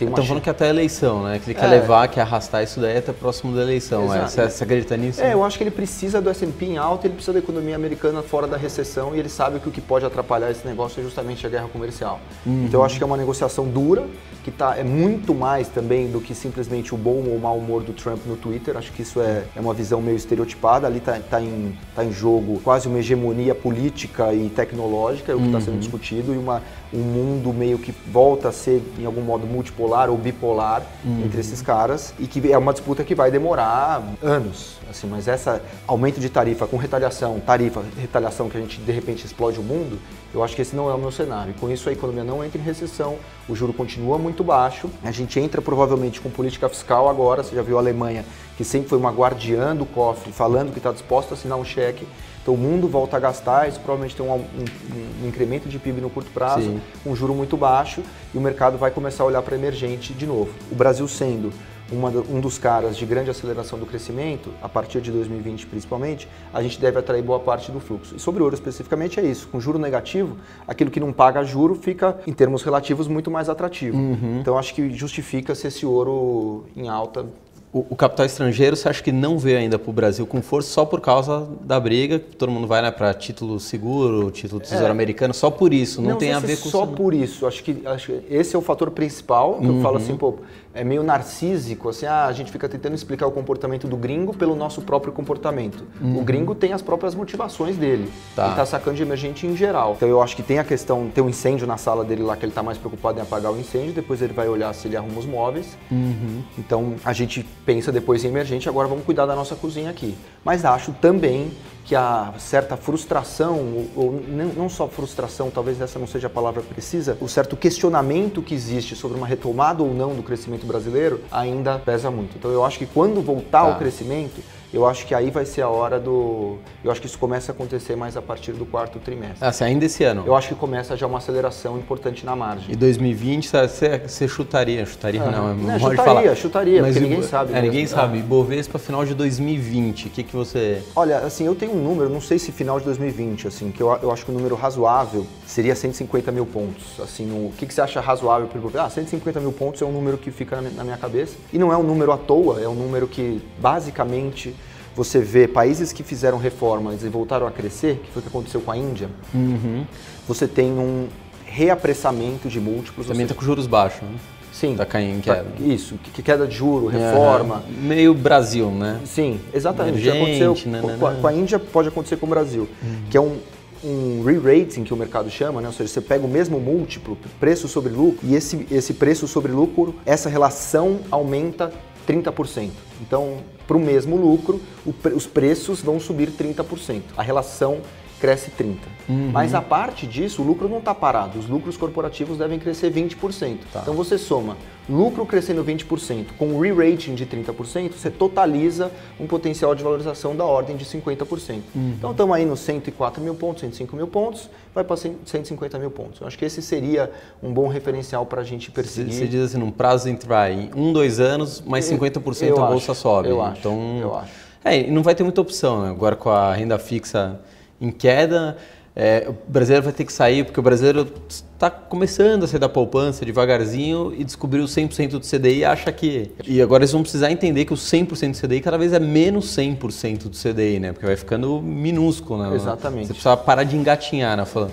Estão 0.00 0.24
falando 0.24 0.42
que 0.42 0.50
até 0.50 0.66
a 0.66 0.68
eleição, 0.68 1.22
né? 1.22 1.38
Que 1.38 1.50
ele 1.50 1.58
é. 1.58 1.60
quer 1.60 1.68
levar, 1.68 2.08
quer 2.08 2.22
arrastar 2.22 2.62
isso 2.64 2.80
daí 2.80 2.98
até 2.98 3.12
próximo 3.12 3.54
da 3.54 3.62
eleição. 3.62 4.12
É. 4.12 4.22
Você, 4.26 4.50
você 4.50 4.64
acredita 4.64 4.96
nisso? 4.96 5.22
É, 5.22 5.32
eu 5.32 5.44
acho 5.44 5.56
que 5.56 5.62
ele 5.62 5.70
precisa 5.70 6.20
do 6.20 6.28
S&P 6.28 6.64
em 6.66 6.76
alta, 6.76 7.06
ele 7.06 7.14
precisa 7.14 7.32
da 7.32 7.38
economia 7.38 7.76
americana 7.76 8.22
fora 8.22 8.46
da 8.46 8.56
recessão 8.56 9.14
e 9.14 9.18
ele 9.18 9.28
sabe 9.28 9.60
que 9.60 9.68
o 9.68 9.72
que 9.72 9.80
pode 9.80 10.04
atrapalhar 10.04 10.50
esse 10.50 10.66
negócio 10.66 11.00
é 11.00 11.04
justamente 11.04 11.46
a 11.46 11.50
guerra 11.50 11.68
comercial. 11.68 12.20
Uhum. 12.44 12.64
Então 12.66 12.80
eu 12.80 12.84
acho 12.84 12.96
que 12.96 13.02
é 13.02 13.06
uma 13.06 13.16
negociação 13.16 13.66
dura, 13.66 14.06
que 14.44 14.50
tá, 14.50 14.76
é 14.76 14.84
muito 14.84 15.34
mais 15.34 15.68
também 15.68 16.06
do 16.06 16.20
que 16.20 16.34
simplesmente 16.34 16.94
o 16.94 16.98
bom 16.98 17.24
ou 17.26 17.38
mau 17.38 17.56
humor 17.56 17.82
do 17.82 17.94
Trump 17.94 18.20
no 18.26 18.36
Twitter. 18.36 18.76
Acho 18.76 18.92
que 18.92 19.00
isso 19.00 19.18
é, 19.20 19.44
é 19.56 19.60
uma 19.60 19.72
visão 19.72 20.02
meio 20.02 20.16
estereotipada. 20.16 20.86
Ali 20.86 20.98
está 20.98 21.18
tá 21.18 21.40
em, 21.40 21.74
tá 21.96 22.04
em 22.04 22.12
jogo 22.12 22.60
quase 22.62 22.86
uma 22.86 22.98
hegemonia 22.98 23.54
política 23.54 24.34
e 24.34 24.50
tecnológica, 24.50 25.32
é 25.32 25.34
o 25.34 25.38
que 25.38 25.46
está 25.46 25.58
uhum. 25.58 25.64
sendo 25.64 25.78
discutido, 25.78 26.34
e 26.34 26.36
uma, 26.36 26.62
um 26.92 26.98
mundo 26.98 27.54
meio 27.54 27.78
que 27.78 27.92
volta 28.12 28.50
a 28.50 28.52
ser, 28.52 28.82
em 28.98 29.06
algum 29.06 29.22
modo, 29.22 29.46
multipolar 29.46 30.10
ou 30.10 30.18
bipolar 30.18 30.82
uhum. 31.02 31.22
entre 31.24 31.40
esses 31.40 31.62
caras 31.62 32.12
e 32.18 32.26
que 32.26 32.52
é 32.52 32.58
uma 32.58 32.72
disputa 32.72 33.02
que 33.02 33.14
vai 33.14 33.30
demorar 33.30 34.02
anos. 34.22 34.74
Assim, 34.90 35.06
mas 35.06 35.26
essa 35.26 35.62
aumento 35.86 36.20
de 36.20 36.28
tarifa 36.28 36.66
com 36.66 36.76
retaliação, 36.76 37.40
tarifa, 37.40 37.82
retaliação 37.98 38.50
que 38.50 38.58
a 38.58 38.60
gente 38.60 38.78
de 38.78 38.92
repente 38.92 39.24
explode 39.24 39.58
o 39.58 39.62
mundo, 39.62 39.98
eu 40.34 40.42
acho 40.42 40.56
que 40.56 40.62
esse 40.62 40.74
não 40.74 40.90
é 40.90 40.94
o 40.94 40.98
meu 40.98 41.12
cenário. 41.12 41.54
Com 41.60 41.70
isso 41.70 41.88
a 41.88 41.92
economia 41.92 42.24
não 42.24 42.44
entra 42.44 42.60
em 42.60 42.64
recessão, 42.64 43.16
o 43.48 43.54
juro 43.54 43.72
continua 43.72 44.18
muito 44.18 44.33
muito 44.34 44.42
baixo. 44.42 44.90
A 45.04 45.12
gente 45.12 45.38
entra 45.38 45.62
provavelmente 45.62 46.20
com 46.20 46.28
política 46.28 46.68
fiscal 46.68 47.08
agora, 47.08 47.44
você 47.44 47.54
já 47.54 47.62
viu 47.62 47.76
a 47.76 47.80
Alemanha, 47.80 48.24
que 48.56 48.64
sempre 48.64 48.88
foi 48.88 48.98
uma 48.98 49.12
guardiã 49.12 49.76
do 49.76 49.86
cofre, 49.86 50.32
falando 50.32 50.72
que 50.72 50.78
está 50.78 50.90
disposto 50.90 51.30
a 51.30 51.34
assinar 51.34 51.56
um 51.56 51.64
cheque. 51.64 52.04
Então 52.42 52.54
o 52.54 52.58
mundo 52.58 52.88
volta 52.88 53.16
a 53.16 53.20
gastar, 53.20 53.68
isso 53.68 53.78
provavelmente 53.78 54.16
tem 54.16 54.26
um, 54.26 54.34
um, 54.34 55.24
um 55.24 55.28
incremento 55.28 55.68
de 55.68 55.78
PIB 55.78 56.00
no 56.00 56.10
curto 56.10 56.30
prazo, 56.30 56.62
Sim. 56.62 56.80
um 57.06 57.14
juro 57.14 57.32
muito 57.32 57.56
baixo, 57.56 58.02
e 58.34 58.36
o 58.36 58.40
mercado 58.40 58.76
vai 58.76 58.90
começar 58.90 59.22
a 59.22 59.26
olhar 59.26 59.40
para 59.40 59.54
emergente 59.54 60.12
de 60.12 60.26
novo. 60.26 60.50
O 60.70 60.74
Brasil 60.74 61.06
sendo 61.06 61.52
uma, 61.90 62.08
um 62.08 62.40
dos 62.40 62.58
caras 62.58 62.96
de 62.96 63.04
grande 63.04 63.30
aceleração 63.30 63.78
do 63.78 63.86
crescimento, 63.86 64.50
a 64.62 64.68
partir 64.68 65.00
de 65.00 65.10
2020 65.10 65.66
principalmente, 65.66 66.28
a 66.52 66.62
gente 66.62 66.80
deve 66.80 66.98
atrair 66.98 67.22
boa 67.22 67.40
parte 67.40 67.70
do 67.70 67.80
fluxo. 67.80 68.16
E 68.16 68.18
sobre 68.18 68.42
ouro 68.42 68.54
especificamente 68.54 69.20
é 69.20 69.24
isso. 69.24 69.48
Com 69.48 69.60
juro 69.60 69.78
negativo, 69.78 70.36
aquilo 70.66 70.90
que 70.90 71.00
não 71.00 71.12
paga 71.12 71.44
juro 71.44 71.74
fica, 71.74 72.18
em 72.26 72.32
termos 72.32 72.62
relativos, 72.62 73.06
muito 73.08 73.30
mais 73.30 73.48
atrativo. 73.48 73.96
Uhum. 73.96 74.38
Então 74.40 74.58
acho 74.58 74.74
que 74.74 74.90
justifica-se 74.90 75.66
esse 75.66 75.84
ouro 75.84 76.66
em 76.76 76.88
alta 76.88 77.26
o, 77.74 77.96
capital 77.96 78.24
estrangeiro 78.24 78.76
você 78.76 78.88
acha 78.88 79.02
que 79.02 79.10
não 79.10 79.36
veio 79.36 79.58
ainda 79.58 79.76
para 79.76 79.90
o 79.90 79.92
Brasil 79.92 80.24
com 80.24 80.40
força 80.40 80.70
só 80.70 80.84
por 80.84 81.00
causa 81.00 81.48
da 81.62 81.80
briga? 81.80 82.20
Todo 82.20 82.48
mundo 82.52 82.68
vai 82.68 82.80
né, 82.80 82.92
para 82.92 83.12
título 83.12 83.58
seguro, 83.58 84.30
título 84.30 84.60
do 84.60 84.62
Tesouro 84.62 84.86
é, 84.86 84.90
Americano, 84.90 85.34
só 85.34 85.50
por 85.50 85.74
isso, 85.74 86.00
não, 86.00 86.10
não 86.10 86.16
tem 86.16 86.32
a 86.32 86.38
ver 86.38 86.56
com 86.56 86.68
só 86.68 86.86
por 86.86 87.12
isso. 87.12 87.44
Acho 87.44 87.64
que, 87.64 87.82
acho 87.84 88.12
que 88.12 88.22
esse 88.30 88.54
é 88.54 88.58
o 88.58 88.62
fator 88.62 88.92
principal, 88.92 89.54
que 89.54 89.66
uhum. 89.66 89.78
eu 89.78 89.82
falo 89.82 89.96
assim, 89.96 90.16
pô, 90.16 90.36
é 90.74 90.82
meio 90.82 91.04
narcísico, 91.04 91.88
assim, 91.88 92.04
ah, 92.04 92.26
a 92.26 92.32
gente 92.32 92.50
fica 92.50 92.68
tentando 92.68 92.94
explicar 92.94 93.26
o 93.28 93.30
comportamento 93.30 93.86
do 93.86 93.96
gringo 93.96 94.36
pelo 94.36 94.56
nosso 94.56 94.82
próprio 94.82 95.12
comportamento. 95.12 95.86
Uhum. 96.00 96.18
O 96.18 96.24
gringo 96.24 96.52
tem 96.52 96.72
as 96.72 96.82
próprias 96.82 97.14
motivações 97.14 97.76
dele. 97.76 98.10
Tá. 98.34 98.42
Ele 98.42 98.50
está 98.50 98.66
sacando 98.66 98.96
de 98.96 99.02
emergente 99.02 99.46
em 99.46 99.56
geral. 99.56 99.94
Então 99.96 100.08
eu 100.08 100.20
acho 100.20 100.34
que 100.34 100.42
tem 100.42 100.58
a 100.58 100.64
questão, 100.64 101.08
tem 101.14 101.22
um 101.22 101.28
incêndio 101.28 101.64
na 101.64 101.76
sala 101.76 102.04
dele 102.04 102.24
lá 102.24 102.36
que 102.36 102.44
ele 102.44 102.50
está 102.50 102.62
mais 102.62 102.76
preocupado 102.76 103.20
em 103.20 103.22
apagar 103.22 103.52
o 103.52 103.58
incêndio, 103.58 103.92
depois 103.92 104.20
ele 104.20 104.32
vai 104.32 104.48
olhar 104.48 104.74
se 104.74 104.88
ele 104.88 104.96
arruma 104.96 105.20
os 105.20 105.26
móveis. 105.26 105.78
Uhum. 105.90 106.42
Então 106.58 106.94
a 107.04 107.12
gente 107.12 107.46
pensa 107.64 107.92
depois 107.92 108.24
em 108.24 108.28
emergente, 108.28 108.68
agora 108.68 108.88
vamos 108.88 109.04
cuidar 109.04 109.26
da 109.26 109.36
nossa 109.36 109.54
cozinha 109.54 109.90
aqui. 109.90 110.16
Mas 110.44 110.64
acho 110.64 110.92
também 110.94 111.52
que 111.84 111.94
há 111.94 112.32
certa 112.38 112.76
frustração, 112.76 113.86
ou 113.94 114.22
não 114.26 114.68
só 114.68 114.88
frustração, 114.88 115.50
talvez 115.50 115.80
essa 115.80 115.98
não 115.98 116.06
seja 116.06 116.28
a 116.28 116.30
palavra 116.30 116.62
precisa, 116.62 117.16
o 117.20 117.28
certo 117.28 117.56
questionamento 117.56 118.40
que 118.40 118.54
existe 118.54 118.96
sobre 118.96 119.18
uma 119.18 119.26
retomada 119.26 119.82
ou 119.82 119.92
não 119.92 120.14
do 120.14 120.22
crescimento 120.22 120.66
brasileiro 120.66 121.20
ainda 121.30 121.78
pesa 121.78 122.10
muito. 122.10 122.36
Então 122.38 122.50
eu 122.50 122.64
acho 122.64 122.78
que 122.78 122.86
quando 122.86 123.20
voltar 123.20 123.64
tá. 123.64 123.68
o 123.68 123.78
crescimento, 123.78 124.40
eu 124.72 124.86
acho 124.86 125.06
que 125.06 125.14
aí 125.14 125.30
vai 125.30 125.44
ser 125.44 125.62
a 125.62 125.68
hora 125.68 126.00
do. 126.00 126.58
Eu 126.82 126.90
acho 126.90 127.00
que 127.00 127.06
isso 127.06 127.18
começa 127.18 127.52
a 127.52 127.54
acontecer 127.54 127.96
mais 127.96 128.16
a 128.16 128.22
partir 128.22 128.52
do 128.52 128.66
quarto 128.66 128.98
trimestre. 128.98 129.38
Ah, 129.40 129.48
assim, 129.48 129.64
ainda 129.64 129.84
esse 129.84 130.04
ano? 130.04 130.24
Eu 130.26 130.34
acho 130.34 130.48
que 130.48 130.54
começa 130.54 130.96
já 130.96 131.06
uma 131.06 131.18
aceleração 131.18 131.78
importante 131.78 132.24
na 132.24 132.34
margem. 132.34 132.72
E 132.72 132.76
2020 132.76 133.48
você, 133.48 133.98
você 133.98 134.28
chutaria? 134.28 134.84
Chutaria 134.84 135.22
ah, 135.22 135.30
não, 135.30 135.50
é 135.50 135.54
não 135.54 135.78
chutaria, 135.78 136.04
falar. 136.04 136.34
chutaria, 136.34 136.82
Mas 136.82 136.94
porque 136.94 137.08
ninguém 137.08 137.22
sabe. 137.22 137.52
É, 137.52 137.62
ninguém 137.62 137.86
sabe. 137.86 138.18
Bovespa 138.20 138.78
final 138.78 139.04
de 139.04 139.14
2020, 139.14 140.06
o 140.06 140.10
que, 140.10 140.22
que 140.22 140.34
você. 140.34 140.82
Olha, 140.96 141.18
assim, 141.18 141.46
eu 141.46 141.54
tenho 141.54 141.72
um 141.72 141.82
número, 141.82 142.10
não 142.10 142.20
sei 142.20 142.38
se 142.38 142.50
final 142.52 142.78
de 142.78 142.84
2020, 142.86 143.48
assim, 143.48 143.70
que 143.70 143.80
eu, 143.80 143.96
eu 144.02 144.10
acho 144.10 144.24
que 144.24 144.30
o 144.30 144.34
um 144.34 144.36
número 144.36 144.54
razoável 144.54 145.26
seria 145.46 145.74
150 145.74 146.32
mil 146.32 146.46
pontos. 146.46 147.00
Assim, 147.00 147.30
o 147.30 147.52
que, 147.52 147.66
que 147.66 147.74
você 147.74 147.80
acha 147.80 148.00
razoável 148.00 148.48
para 148.48 148.60
o 148.60 148.84
Ah, 148.84 148.90
150 148.90 149.40
mil 149.40 149.52
pontos 149.52 149.80
é 149.82 149.84
um 149.84 149.92
número 149.92 150.18
que 150.18 150.30
fica 150.30 150.60
na 150.60 150.84
minha 150.84 150.96
cabeça. 150.96 151.36
E 151.52 151.58
não 151.58 151.72
é 151.72 151.76
um 151.76 151.82
número 151.82 152.12
à 152.12 152.16
toa, 152.16 152.60
é 152.60 152.68
um 152.68 152.74
número 152.74 153.06
que 153.06 153.42
basicamente 153.58 154.54
você 154.94 155.18
vê 155.20 155.48
países 155.48 155.92
que 155.92 156.02
fizeram 156.02 156.38
reformas 156.38 157.02
e 157.02 157.08
voltaram 157.08 157.46
a 157.46 157.50
crescer, 157.50 158.00
que 158.04 158.10
foi 158.10 158.20
o 158.20 158.22
que 158.22 158.28
aconteceu 158.28 158.60
com 158.60 158.70
a 158.70 158.76
Índia, 158.76 159.08
uhum. 159.34 159.84
você 160.26 160.46
tem 160.46 160.70
um 160.72 161.08
reapressamento 161.44 162.48
de 162.48 162.60
múltiplos. 162.60 163.06
Também 163.06 163.22
está 163.22 163.34
com 163.34 163.42
juros 163.42 163.66
baixos, 163.66 164.02
né? 164.02 164.16
Sim. 164.52 164.72
Está 164.72 164.86
caindo 164.86 165.18
em 165.18 165.20
tá, 165.20 165.34
queda. 165.34 165.50
Isso, 165.60 165.96
que 166.12 166.22
queda 166.22 166.46
de 166.46 166.54
juro, 166.54 166.86
reforma. 166.86 167.64
Meio 167.82 168.14
Brasil, 168.14 168.70
né? 168.70 169.00
Sim, 169.04 169.40
exatamente. 169.52 169.98
Emergente, 169.98 170.16
aconteceu 170.16 170.70
né, 170.70 170.80
com, 170.80 170.86
né, 170.86 171.18
com, 171.20 171.26
a 171.26 171.32
Índia 171.32 171.58
pode 171.58 171.88
acontecer 171.88 172.16
com 172.16 172.26
o 172.26 172.28
Brasil, 172.28 172.68
uhum. 172.80 172.96
que 173.10 173.16
é 173.16 173.20
um, 173.20 173.36
um 173.84 174.22
re-rating 174.24 174.84
que 174.84 174.94
o 174.94 174.96
mercado 174.96 175.28
chama, 175.28 175.60
né? 175.60 175.66
ou 175.66 175.72
seja, 175.74 175.92
você 175.92 176.00
pega 176.00 176.24
o 176.24 176.28
mesmo 176.28 176.60
múltiplo, 176.60 177.18
preço 177.40 177.66
sobre 177.66 177.92
lucro, 177.92 178.20
e 178.22 178.36
esse, 178.36 178.64
esse 178.70 178.94
preço 178.94 179.26
sobre 179.26 179.50
lucro, 179.50 179.96
essa 180.06 180.28
relação 180.28 181.00
aumenta 181.10 181.72
30%. 182.06 182.70
Então, 183.00 183.38
para 183.66 183.76
o 183.76 183.80
mesmo 183.80 184.16
lucro, 184.16 184.60
o, 184.84 184.94
os 185.14 185.26
preços 185.26 185.80
vão 185.80 185.98
subir 185.98 186.30
30%. 186.30 187.02
A 187.16 187.22
relação 187.22 187.80
cresce 188.20 188.50
30%. 188.50 188.76
Uhum. 189.08 189.30
Mas 189.32 189.54
a 189.54 189.60
parte 189.60 190.06
disso, 190.06 190.42
o 190.42 190.44
lucro 190.44 190.68
não 190.68 190.78
está 190.78 190.94
parado. 190.94 191.38
Os 191.38 191.48
lucros 191.48 191.76
corporativos 191.76 192.38
devem 192.38 192.58
crescer 192.58 192.90
20%. 192.90 193.58
Tá. 193.72 193.80
Então 193.82 193.94
você 193.94 194.16
soma 194.16 194.56
lucro 194.88 195.24
crescendo 195.24 195.64
20% 195.64 196.26
com 196.38 196.58
re-rating 196.58 197.14
de 197.14 197.24
30%, 197.26 197.92
você 197.92 198.10
totaliza 198.10 198.90
um 199.18 199.26
potencial 199.26 199.74
de 199.74 199.82
valorização 199.82 200.36
da 200.36 200.44
ordem 200.44 200.76
de 200.76 200.84
50%. 200.84 201.60
Uhum. 201.74 201.94
Então 201.96 202.10
estamos 202.10 202.36
aí 202.36 202.44
nos 202.44 202.60
104 202.60 203.22
mil 203.22 203.34
pontos, 203.34 203.62
105 203.62 203.96
mil 203.96 204.06
pontos, 204.06 204.50
vai 204.74 204.84
para 204.84 204.96
150 204.96 205.78
mil 205.78 205.90
pontos. 205.90 206.20
Eu 206.20 206.26
acho 206.26 206.38
que 206.38 206.44
esse 206.44 206.60
seria 206.60 207.10
um 207.42 207.52
bom 207.52 207.68
referencial 207.68 208.26
para 208.26 208.42
a 208.42 208.44
gente 208.44 208.70
perseguir. 208.70 209.14
Você 209.14 209.26
diz 209.26 209.44
assim, 209.44 209.58
num 209.58 209.70
prazo 209.70 210.08
entre 210.08 210.28
vai, 210.28 210.70
um, 210.76 210.92
dois 210.92 211.20
anos, 211.20 211.62
mais 211.62 211.84
50% 211.90 212.48
eu 212.48 212.62
a 212.62 212.66
bolsa 212.66 212.92
acho, 212.92 213.00
sobe. 213.00 213.28
Eu 213.28 213.40
acho, 213.40 213.60
então, 213.60 213.98
eu 214.00 214.14
acho. 214.16 214.32
É, 214.64 214.86
não 214.86 215.02
vai 215.02 215.14
ter 215.14 215.22
muita 215.22 215.40
opção. 215.40 215.82
Né? 215.82 215.90
Agora 215.90 216.16
com 216.16 216.30
a 216.30 216.54
renda 216.54 216.78
fixa 216.78 217.40
em 217.80 217.90
queda, 217.90 218.56
é, 218.96 219.26
o 219.28 219.50
brasileiro 219.50 219.84
vai 219.84 219.92
ter 219.92 220.04
que 220.04 220.12
sair, 220.12 220.44
porque 220.44 220.58
o 220.58 220.62
brasileiro 220.62 221.06
está 221.54 221.70
começando 221.70 222.44
a 222.44 222.46
sair 222.46 222.60
da 222.60 222.68
poupança 222.68 223.24
devagarzinho 223.24 224.12
e 224.16 224.24
descobriu 224.24 224.64
o 224.64 224.66
100% 224.66 225.10
do 225.10 225.20
CDI 225.20 225.58
e 225.58 225.64
acha 225.64 225.90
que... 225.92 226.30
E 226.46 226.60
agora 226.60 226.82
eles 226.82 226.92
vão 226.92 227.02
precisar 227.02 227.30
entender 227.30 227.64
que 227.64 227.72
o 227.72 227.76
100% 227.76 228.32
do 228.32 228.46
CDI 228.46 228.60
cada 228.60 228.76
vez 228.76 228.92
é 228.92 228.98
menos 228.98 229.46
100% 229.56 230.24
do 230.24 230.36
CDI, 230.36 230.80
né? 230.80 230.92
Porque 230.92 231.06
vai 231.06 231.16
ficando 231.16 231.62
minúsculo, 231.62 232.42
né? 232.42 232.54
Exatamente. 232.54 233.06
Você 233.06 233.12
precisa 233.14 233.36
parar 233.36 233.64
de 233.64 233.76
engatinhar, 233.76 234.36
né? 234.36 234.44
Falando, 234.44 234.72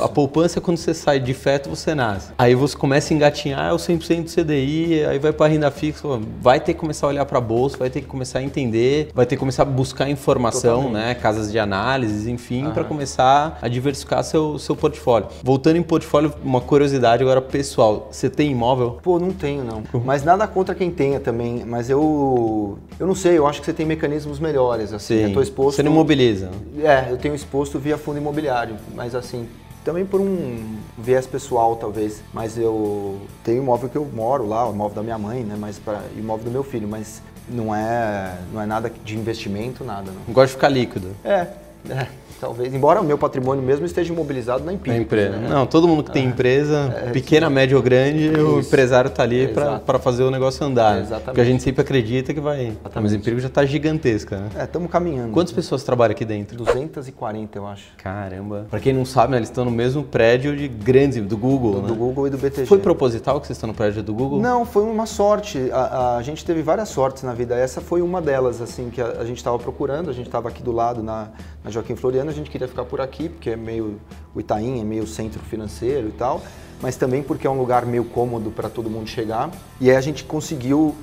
a 0.00 0.08
poupança, 0.08 0.60
quando 0.60 0.78
você 0.78 0.94
sai 0.94 1.20
de 1.20 1.34
feto, 1.34 1.68
você 1.68 1.94
nasce. 1.94 2.32
Aí 2.38 2.54
você 2.54 2.76
começa 2.76 3.12
a 3.12 3.14
engatinhar, 3.14 3.70
é 3.70 3.72
o 3.72 3.76
100% 3.76 4.24
do 4.24 4.30
CDI, 4.30 5.04
aí 5.04 5.18
vai 5.18 5.32
para 5.32 5.50
renda 5.50 5.70
fixa, 5.70 6.06
vai 6.40 6.60
ter 6.60 6.74
que 6.74 6.80
começar 6.80 7.06
a 7.06 7.10
olhar 7.10 7.24
para 7.26 7.38
a 7.38 7.40
bolsa, 7.40 7.76
vai 7.76 7.90
ter 7.90 8.00
que 8.00 8.06
começar 8.06 8.38
a 8.38 8.42
entender, 8.42 9.10
vai 9.14 9.26
ter 9.26 9.36
que 9.36 9.40
começar 9.40 9.62
a 9.62 9.66
buscar 9.66 10.08
informação, 10.08 10.82
Totalmente. 10.82 10.92
né? 10.92 11.14
Casas 11.14 11.52
de 11.52 11.58
análises, 11.58 12.26
enfim, 12.26 12.70
para 12.70 12.84
começar 12.84 13.58
a 13.60 13.68
diversificar 13.68 14.24
seu, 14.24 14.58
seu 14.58 14.74
portfólio. 14.74 15.28
Voltando 15.42 15.76
em 15.76 15.82
portfólio 15.82 16.21
uma 16.42 16.60
curiosidade 16.60 17.22
agora 17.22 17.40
pessoal. 17.40 18.08
Você 18.10 18.28
tem 18.28 18.50
imóvel? 18.50 18.98
Pô, 19.02 19.18
não 19.18 19.32
tenho 19.32 19.64
não. 19.64 19.82
Mas 20.04 20.22
nada 20.22 20.46
contra 20.46 20.74
quem 20.74 20.90
tenha 20.90 21.18
também. 21.18 21.64
Mas 21.64 21.88
eu, 21.88 22.78
eu 22.98 23.06
não 23.06 23.14
sei. 23.14 23.38
Eu 23.38 23.46
acho 23.46 23.60
que 23.60 23.66
você 23.66 23.72
tem 23.72 23.86
mecanismos 23.86 24.38
melhores. 24.38 24.92
Assim, 24.92 25.18
Sim. 25.18 25.24
Eu 25.24 25.32
tô 25.32 25.42
exposto. 25.42 25.76
Você 25.76 25.82
não 25.82 25.92
imobiliza? 25.92 26.50
É, 26.82 27.10
eu 27.10 27.16
tenho 27.16 27.34
exposto 27.34 27.78
via 27.78 27.96
fundo 27.96 28.18
imobiliário. 28.18 28.76
Mas 28.94 29.14
assim, 29.14 29.48
também 29.84 30.04
por 30.04 30.20
um 30.20 30.76
viés 30.98 31.26
pessoal, 31.26 31.76
talvez. 31.76 32.22
Mas 32.32 32.58
eu 32.58 33.20
tenho 33.42 33.62
imóvel 33.62 33.88
que 33.88 33.96
eu 33.96 34.04
moro 34.04 34.46
lá, 34.46 34.68
o 34.68 34.72
imóvel 34.72 34.96
da 34.96 35.02
minha 35.02 35.18
mãe, 35.18 35.42
né? 35.42 35.56
Mas 35.58 35.78
para 35.78 36.02
imóvel 36.16 36.44
do 36.44 36.50
meu 36.50 36.62
filho. 36.62 36.88
Mas 36.88 37.22
não 37.48 37.74
é, 37.74 38.36
não 38.52 38.60
é 38.60 38.66
nada 38.66 38.92
de 39.04 39.16
investimento, 39.16 39.84
nada. 39.84 40.10
Não, 40.10 40.34
gosta 40.34 40.48
de 40.48 40.52
ficar 40.54 40.68
líquido. 40.68 41.08
É, 41.24 41.46
é 41.88 42.06
talvez. 42.42 42.74
Embora 42.74 43.00
o 43.00 43.04
meu 43.04 43.16
patrimônio 43.16 43.62
mesmo 43.62 43.86
esteja 43.86 44.12
imobilizado 44.12 44.64
na 44.64 44.72
empresa. 44.72 44.98
empresa. 44.98 45.36
Né? 45.36 45.48
Não, 45.48 45.64
todo 45.64 45.86
mundo 45.86 46.02
que 46.02 46.10
tem 46.10 46.24
é. 46.24 46.28
empresa, 46.28 46.92
é, 47.06 47.10
pequena, 47.10 47.46
sim. 47.46 47.54
média 47.54 47.76
ou 47.76 47.82
grande, 47.82 48.32
Isso. 48.32 48.46
o 48.46 48.60
empresário 48.60 49.08
está 49.08 49.22
ali 49.22 49.48
para 49.48 49.98
fazer 50.00 50.24
o 50.24 50.30
negócio 50.30 50.66
andar. 50.66 50.98
exatamente. 50.98 51.24
Porque 51.26 51.40
a 51.40 51.44
gente 51.44 51.62
sempre 51.62 51.82
acredita 51.82 52.34
que 52.34 52.40
vai. 52.40 52.66
Exatamente. 52.66 53.02
Mas 53.02 53.12
o 53.12 53.16
emprego 53.16 53.40
já 53.40 53.46
está 53.46 53.64
gigantesca, 53.64 54.38
né? 54.38 54.48
É, 54.56 54.64
estamos 54.64 54.90
caminhando. 54.90 55.32
Quantas 55.32 55.52
pessoas 55.52 55.84
trabalham 55.84 56.10
aqui 56.10 56.24
dentro? 56.24 56.56
240, 56.56 57.56
eu 57.56 57.66
acho. 57.66 57.84
Caramba. 57.96 58.66
Para 58.68 58.80
quem 58.80 58.92
não 58.92 59.04
sabe, 59.04 59.30
né, 59.30 59.38
eles 59.38 59.48
estão 59.48 59.64
no 59.64 59.70
mesmo 59.70 60.02
prédio 60.02 60.56
de 60.56 60.66
grandes, 60.66 61.22
do 61.22 61.36
Google. 61.36 61.74
Do, 61.74 61.82
né? 61.82 61.88
do, 61.88 61.94
Google 61.94 62.26
e 62.26 62.30
do 62.30 62.38
BTG. 62.38 62.66
Foi 62.66 62.78
proposital 62.78 63.40
que 63.40 63.46
vocês 63.46 63.56
estão 63.56 63.68
no 63.68 63.74
prédio 63.74 64.02
do 64.02 64.12
Google? 64.12 64.40
Não, 64.40 64.64
foi 64.64 64.82
uma 64.82 65.06
sorte. 65.06 65.70
A, 65.72 66.16
a 66.16 66.22
gente 66.22 66.44
teve 66.44 66.60
várias 66.60 66.88
sortes 66.88 67.22
na 67.22 67.34
vida. 67.34 67.54
Essa 67.54 67.80
foi 67.80 68.02
uma 68.02 68.20
delas, 68.20 68.60
assim, 68.60 68.90
que 68.90 69.00
a, 69.00 69.20
a 69.20 69.24
gente 69.24 69.36
estava 69.36 69.58
procurando. 69.60 70.10
A 70.10 70.12
gente 70.12 70.26
estava 70.26 70.48
aqui 70.48 70.60
do 70.60 70.72
lado 70.72 71.04
na, 71.04 71.28
na 71.62 71.70
Joaquim 71.70 71.94
Floriano, 71.94 72.31
a 72.32 72.36
gente 72.36 72.50
queria 72.50 72.68
ficar 72.68 72.84
por 72.84 73.00
aqui 73.00 73.28
porque 73.28 73.50
é 73.50 73.56
meio 73.56 74.00
o 74.34 74.40
Itaim 74.40 74.80
é 74.80 74.84
meio 74.84 75.06
centro 75.06 75.40
financeiro 75.40 76.08
e 76.08 76.12
tal, 76.12 76.42
mas 76.80 76.96
também 76.96 77.22
porque 77.22 77.46
é 77.46 77.50
um 77.50 77.58
lugar 77.58 77.84
meio 77.86 78.04
cômodo 78.04 78.50
para 78.50 78.68
todo 78.68 78.88
mundo 78.88 79.08
chegar. 79.08 79.50
E 79.80 79.90
aí 79.90 79.96
a 79.96 80.00
gente 80.00 80.24
conseguiu, 80.24 80.94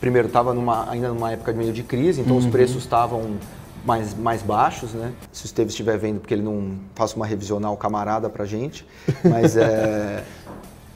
primeiro 0.00 0.28
estava 0.28 0.52
ainda 0.90 1.08
numa 1.08 1.32
época 1.32 1.52
de 1.52 1.58
meio 1.58 1.72
de 1.72 1.82
crise, 1.82 2.20
então 2.20 2.34
uhum. 2.34 2.40
os 2.40 2.46
preços 2.46 2.82
estavam 2.82 3.36
mais, 3.84 4.14
mais 4.14 4.42
baixos, 4.42 4.92
né? 4.92 5.12
Se 5.32 5.44
o 5.44 5.46
Esteves 5.46 5.72
estiver 5.72 5.96
vendo, 5.96 6.20
porque 6.20 6.34
ele 6.34 6.42
não 6.42 6.78
faça 6.94 7.16
uma 7.16 7.26
revisional 7.26 7.76
camarada 7.76 8.28
pra 8.28 8.44
gente, 8.44 8.86
mas 9.24 9.56
é... 9.56 10.24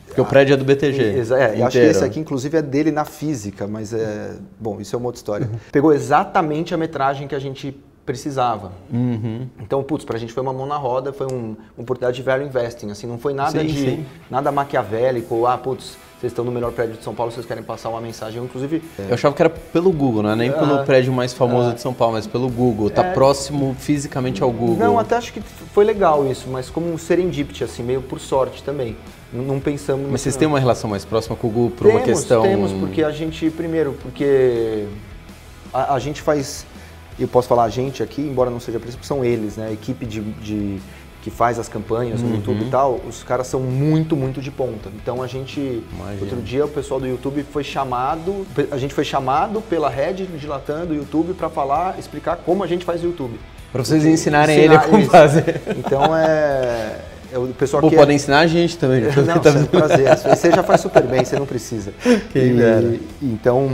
Porque 0.07 0.21
o 0.21 0.25
prédio 0.25 0.55
é 0.55 0.57
do 0.57 0.64
BTG. 0.64 1.02
É, 1.35 1.61
eu 1.61 1.66
acho 1.66 1.78
que 1.78 1.85
esse 1.85 2.02
aqui, 2.02 2.19
inclusive, 2.19 2.57
é 2.57 2.62
dele 2.62 2.90
na 2.90 3.05
física, 3.05 3.66
mas 3.66 3.93
é. 3.93 4.35
Bom, 4.59 4.81
isso 4.81 4.97
é 4.97 4.99
uma 4.99 5.09
outra 5.09 5.19
história. 5.19 5.50
Pegou 5.71 5.93
exatamente 5.93 6.73
a 6.73 6.78
metragem 6.78 7.28
que 7.28 7.35
a 7.35 7.38
gente 7.38 7.78
precisava. 8.06 8.70
Uhum. 8.90 9.48
Então, 9.60 9.82
putz, 9.82 10.04
para 10.04 10.16
a 10.16 10.18
gente 10.18 10.32
foi 10.32 10.42
uma 10.42 10.52
mão 10.52 10.64
na 10.64 10.76
roda, 10.76 11.12
foi 11.12 11.26
um, 11.26 11.56
uma 11.76 11.82
oportunidade 11.82 12.16
de 12.16 12.22
value 12.22 12.46
investing, 12.46 12.90
assim, 12.90 13.06
não 13.06 13.18
foi 13.18 13.34
nada 13.34 13.60
sim, 13.60 13.66
de 13.66 13.75
sim. 13.75 14.06
nada 14.30 14.52
maquiavélico, 14.52 15.44
ah, 15.44 15.58
putz, 15.58 15.98
vocês 16.18 16.32
estão 16.32 16.44
no 16.44 16.52
melhor 16.52 16.72
prédio 16.72 16.96
de 16.96 17.04
São 17.04 17.14
Paulo, 17.14 17.30
vocês 17.30 17.44
querem 17.44 17.62
passar 17.62 17.90
uma 17.90 18.00
mensagem, 18.00 18.42
inclusive... 18.42 18.82
Eu 18.98 19.14
achava 19.14 19.34
que 19.34 19.42
era 19.42 19.50
pelo 19.50 19.92
Google, 19.92 20.22
não 20.22 20.30
é 20.30 20.36
nem 20.36 20.50
pelo 20.50 20.84
prédio 20.84 21.12
mais 21.12 21.34
famoso 21.34 21.75
de 21.75 21.80
São 21.80 21.92
Paulo, 21.92 22.14
mas 22.14 22.26
pelo 22.26 22.48
Google, 22.48 22.88
tá 22.88 23.04
próximo 23.04 23.76
fisicamente 23.78 24.42
ao 24.42 24.50
Google. 24.50 24.76
Não, 24.76 24.98
até 24.98 25.16
acho 25.16 25.32
que 25.32 25.40
foi 25.40 25.84
legal 25.84 26.26
isso, 26.26 26.48
mas 26.48 26.70
como 26.70 26.90
um 26.90 26.96
serendipity, 26.96 27.64
assim, 27.64 27.82
meio 27.82 28.00
por 28.00 28.18
sorte 28.18 28.62
também. 28.62 28.96
Não 29.32 29.60
pensamos... 29.60 30.08
Mas 30.10 30.22
vocês 30.22 30.34
nisso, 30.34 30.38
têm 30.38 30.46
não. 30.46 30.54
uma 30.54 30.60
relação 30.60 30.88
mais 30.88 31.04
próxima 31.04 31.36
com 31.36 31.48
o 31.48 31.50
Google 31.50 31.70
por 31.70 31.88
temos, 31.88 32.00
uma 32.00 32.06
questão... 32.06 32.42
Temos, 32.42 32.72
porque 32.72 33.02
a 33.02 33.10
gente, 33.10 33.50
primeiro, 33.50 33.92
porque 34.00 34.86
a, 35.75 35.94
a 35.94 35.98
gente 35.98 36.22
faz, 36.22 36.64
eu 37.18 37.28
posso 37.28 37.49
falar 37.49 37.64
a 37.64 37.68
gente 37.68 38.02
aqui, 38.02 38.20
embora 38.23 38.50
não 38.50 38.61
seja 38.61 38.78
príncipe, 38.80 39.06
são 39.06 39.25
eles, 39.25 39.56
né? 39.56 39.68
A 39.68 39.73
equipe 39.73 40.04
de, 40.06 40.20
de- 40.20 40.78
que 41.23 41.30
faz 41.30 41.58
as 41.58 41.68
campanhas 41.68 42.23
no 42.23 42.37
YouTube 42.37 42.61
Uhum. 42.61 42.66
e 42.68 42.70
tal, 42.70 43.00
os 43.08 43.25
caras 43.25 43.49
são 43.49 43.58
muito, 43.58 44.14
muito 44.14 44.40
de 44.40 44.50
ponta. 44.52 44.90
Então 44.94 45.20
a 45.20 45.26
gente, 45.26 45.58
Imagino. 45.92 46.20
outro 46.23 46.40
dia 46.40 46.64
o 46.64 46.68
pessoal 46.68 47.00
do 47.00 47.06
YouTube 47.08 47.44
foi 47.52 47.64
chamado, 47.64 48.46
a 48.70 48.78
gente 48.78 48.94
foi 48.94 49.04
chamado 49.04 49.61
pela 49.61 49.88
rede 49.90 50.25
de 50.25 50.46
Latam 50.46 50.87
do 50.87 50.94
YouTube 50.94 51.35
para 51.35 51.49
falar, 51.50 51.99
explicar 51.99 52.37
como 52.37 52.62
a 52.62 52.66
gente 52.68 52.85
faz 52.85 53.02
o 53.02 53.06
YouTube. 53.06 53.40
Pra 53.73 53.85
vocês 53.85 54.04
ensinarem 54.06 54.56
ele 54.56 54.66
Ensinar 54.76 54.80
a 54.85 54.88
como 54.88 54.99
isso. 55.02 55.11
fazer. 55.11 55.61
Então 55.76 56.16
é, 56.16 57.00
é 57.33 57.38
o 57.38 57.47
pessoal 57.49 57.80
Pô, 57.80 57.88
que 57.88 57.97
é- 57.97 58.12
ensinar 58.14 58.40
a 58.40 58.47
gente 58.47 58.76
também. 58.78 59.02
não, 59.04 59.11
isso 59.40 59.59
é 59.59 59.64
prazer. 59.64 60.16
Você 60.16 60.50
já 60.50 60.62
faz 60.62 60.80
super 60.80 61.02
bem, 61.02 61.25
você 61.25 61.38
não 61.38 61.47
precisa. 61.47 61.92
Quem 62.33 62.59
E-. 62.59 63.00
Então, 63.23 63.68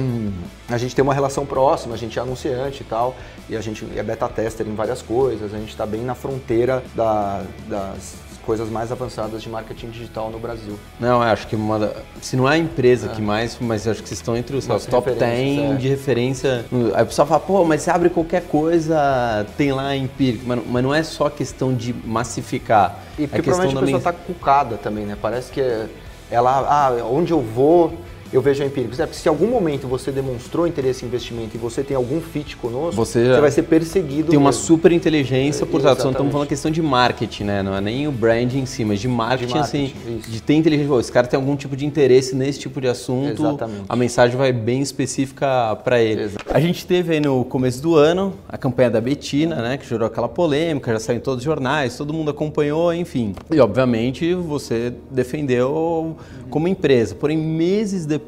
a 0.69 0.79
gente 0.79 0.95
tem 0.95 1.03
uma 1.03 1.15
relação 1.15 1.45
próxima, 1.47 1.95
a 1.95 1.99
gente 1.99 2.19
é 2.19 2.23
anunciante 2.23 2.83
e 2.83 2.85
tal, 2.85 3.15
e 3.49 3.57
a 3.57 3.61
gente 3.61 3.87
é 3.97 4.03
beta 4.03 4.29
tester 4.29 4.67
em 4.67 4.75
várias 4.75 5.03
coisas, 5.03 5.53
a 5.53 5.59
gente 5.59 5.71
está 5.71 5.85
bem 5.87 6.03
na 6.03 6.15
fronteira 6.15 6.83
da- 6.95 7.43
das 7.69 8.15
coisas 8.45 8.69
mais 8.69 8.91
avançadas 8.93 9.43
de 9.43 9.49
marketing 9.49 9.91
digital 9.91 10.31
no 10.31 10.39
Brasil. 10.39 10.79
Não, 10.99 11.17
eu 11.23 11.29
acho 11.29 11.47
que 11.47 11.57
uma 11.57 11.79
da- 11.79 11.93
se 12.21 12.37
não 12.37 12.49
é 12.49 12.55
a 12.55 12.59
empresa 12.59 13.09
que 13.09 13.23
mais, 13.23 13.57
mas 13.61 13.87
eu 13.87 13.93
acho 13.93 14.03
que 14.03 14.09
vocês 14.09 14.19
estão 14.19 14.37
entre 14.37 14.57
os 14.57 14.67
Nossa, 14.67 14.91
top 14.91 15.11
10 15.13 15.21
referências, 15.21 15.73
é. 15.73 15.77
de 15.77 15.89
referência. 15.89 16.65
Aí 16.95 17.03
o 17.03 17.07
pessoal 17.07 17.27
fala, 17.29 17.41
pô, 17.41 17.65
mas 17.65 17.83
você 17.83 17.91
abre 17.91 18.11
qualquer 18.11 18.43
coisa, 18.43 19.47
tem 19.57 19.73
lá 19.73 19.95
empírico. 19.97 20.45
Mas, 20.47 20.61
mas 20.69 20.83
não 20.83 20.95
é 20.95 21.03
só 21.03 21.31
questão 21.31 21.73
de 21.75 21.95
massificar. 22.05 22.99
E 23.19 23.25
é 23.25 23.27
porque 23.27 23.43
questão 23.43 23.65
provavelmente 23.67 23.95
a 23.95 23.99
pessoa 23.99 24.13
está 24.13 24.13
cucada 24.13 24.77
também, 24.77 25.05
né? 25.07 25.17
Parece 25.21 25.51
que 25.53 25.61
é- 25.61 25.87
ela, 26.31 26.67
ah, 26.69 27.05
onde 27.07 27.33
eu 27.33 27.41
vou, 27.41 27.93
eu 28.33 28.41
vejo 28.41 28.63
a 28.63 28.67
empíricos. 28.67 28.99
É 29.01 29.07
porque 29.07 29.19
se 29.21 29.29
em 29.29 29.31
algum 29.31 29.47
momento 29.47 29.87
você 29.87 30.11
demonstrou 30.11 30.67
interesse 30.67 31.05
em 31.05 31.09
investimento 31.09 31.57
e 31.57 31.59
você 31.59 31.83
tem 31.83 31.97
algum 31.97 32.21
fit 32.21 32.57
conosco, 32.57 32.95
Você 32.97 33.27
já 33.27 33.41
vai 33.41 33.51
ser 33.51 33.63
perseguido. 33.65 34.31
Tem 34.31 34.39
uma 34.39 34.51
mesmo. 34.51 34.63
super 34.65 34.93
inteligência 34.93 35.67
por 35.67 35.81
trás. 35.81 35.99
Só 35.99 36.05
não 36.05 36.13
estamos 36.13 36.33
falando 36.33 36.49
questão 36.49 36.71
de 36.71 36.81
marketing, 36.83 37.45
né? 37.45 37.63
Não 37.63 37.75
é 37.77 37.81
nem 37.81 38.09
o 38.09 38.13
brand 38.13 38.53
em 38.55 38.67
si, 38.67 38.85
mas 38.85 39.01
de 39.01 39.09
marketing, 39.09 39.53
De 39.53 39.59
marketing, 39.59 39.85
assim. 39.95 40.19
isso. 40.19 40.31
De 40.31 40.43
ter 40.43 40.55
inteligência. 40.55 40.89
Pô, 40.93 41.01
esse 41.01 41.13
cara 41.13 41.27
tem 41.27 41.37
algum 41.37 41.57
tipo 41.57 41.77
de 41.77 41.85
interesse 41.85 42.35
nesse 42.35 42.59
tipo 42.59 42.81
de 42.81 42.89
assunto. 42.89 43.43
Exatamente. 43.43 43.85
A 43.89 43.97
mensagem 43.97 44.37
vai 44.37 44.53
bem 44.53 44.81
específica 44.83 45.77
para 45.85 46.01
ele. 46.01 46.31
A 46.51 46.61
gente 46.61 46.87
teve 46.87 47.15
aí 47.15 47.21
no 47.21 47.45
começo 47.45 47.83
do 47.83 47.97
ano 47.97 48.35
a 48.49 48.57
campanha 48.57 48.91
da 48.91 49.01
Betina, 49.01 49.57
né? 49.57 49.77
Que 49.77 49.87
gerou 49.89 50.07
aquela 50.07 50.29
polêmica, 50.29 50.93
já 50.93 51.01
saiu 51.01 51.17
em 51.19 51.21
todos 51.21 51.39
os 51.39 51.45
jornais, 51.45 51.97
todo 51.97 52.13
mundo 52.13 52.31
acompanhou, 52.31 52.93
enfim. 52.95 53.35
E 53.51 53.61
obviamente 53.61 54.35
você 54.35 54.93
defendeu 55.11 56.17
como 56.51 56.69
empresa. 56.69 57.15
Porém, 57.15 57.37
meses 57.37 58.05
depois, 58.07 58.22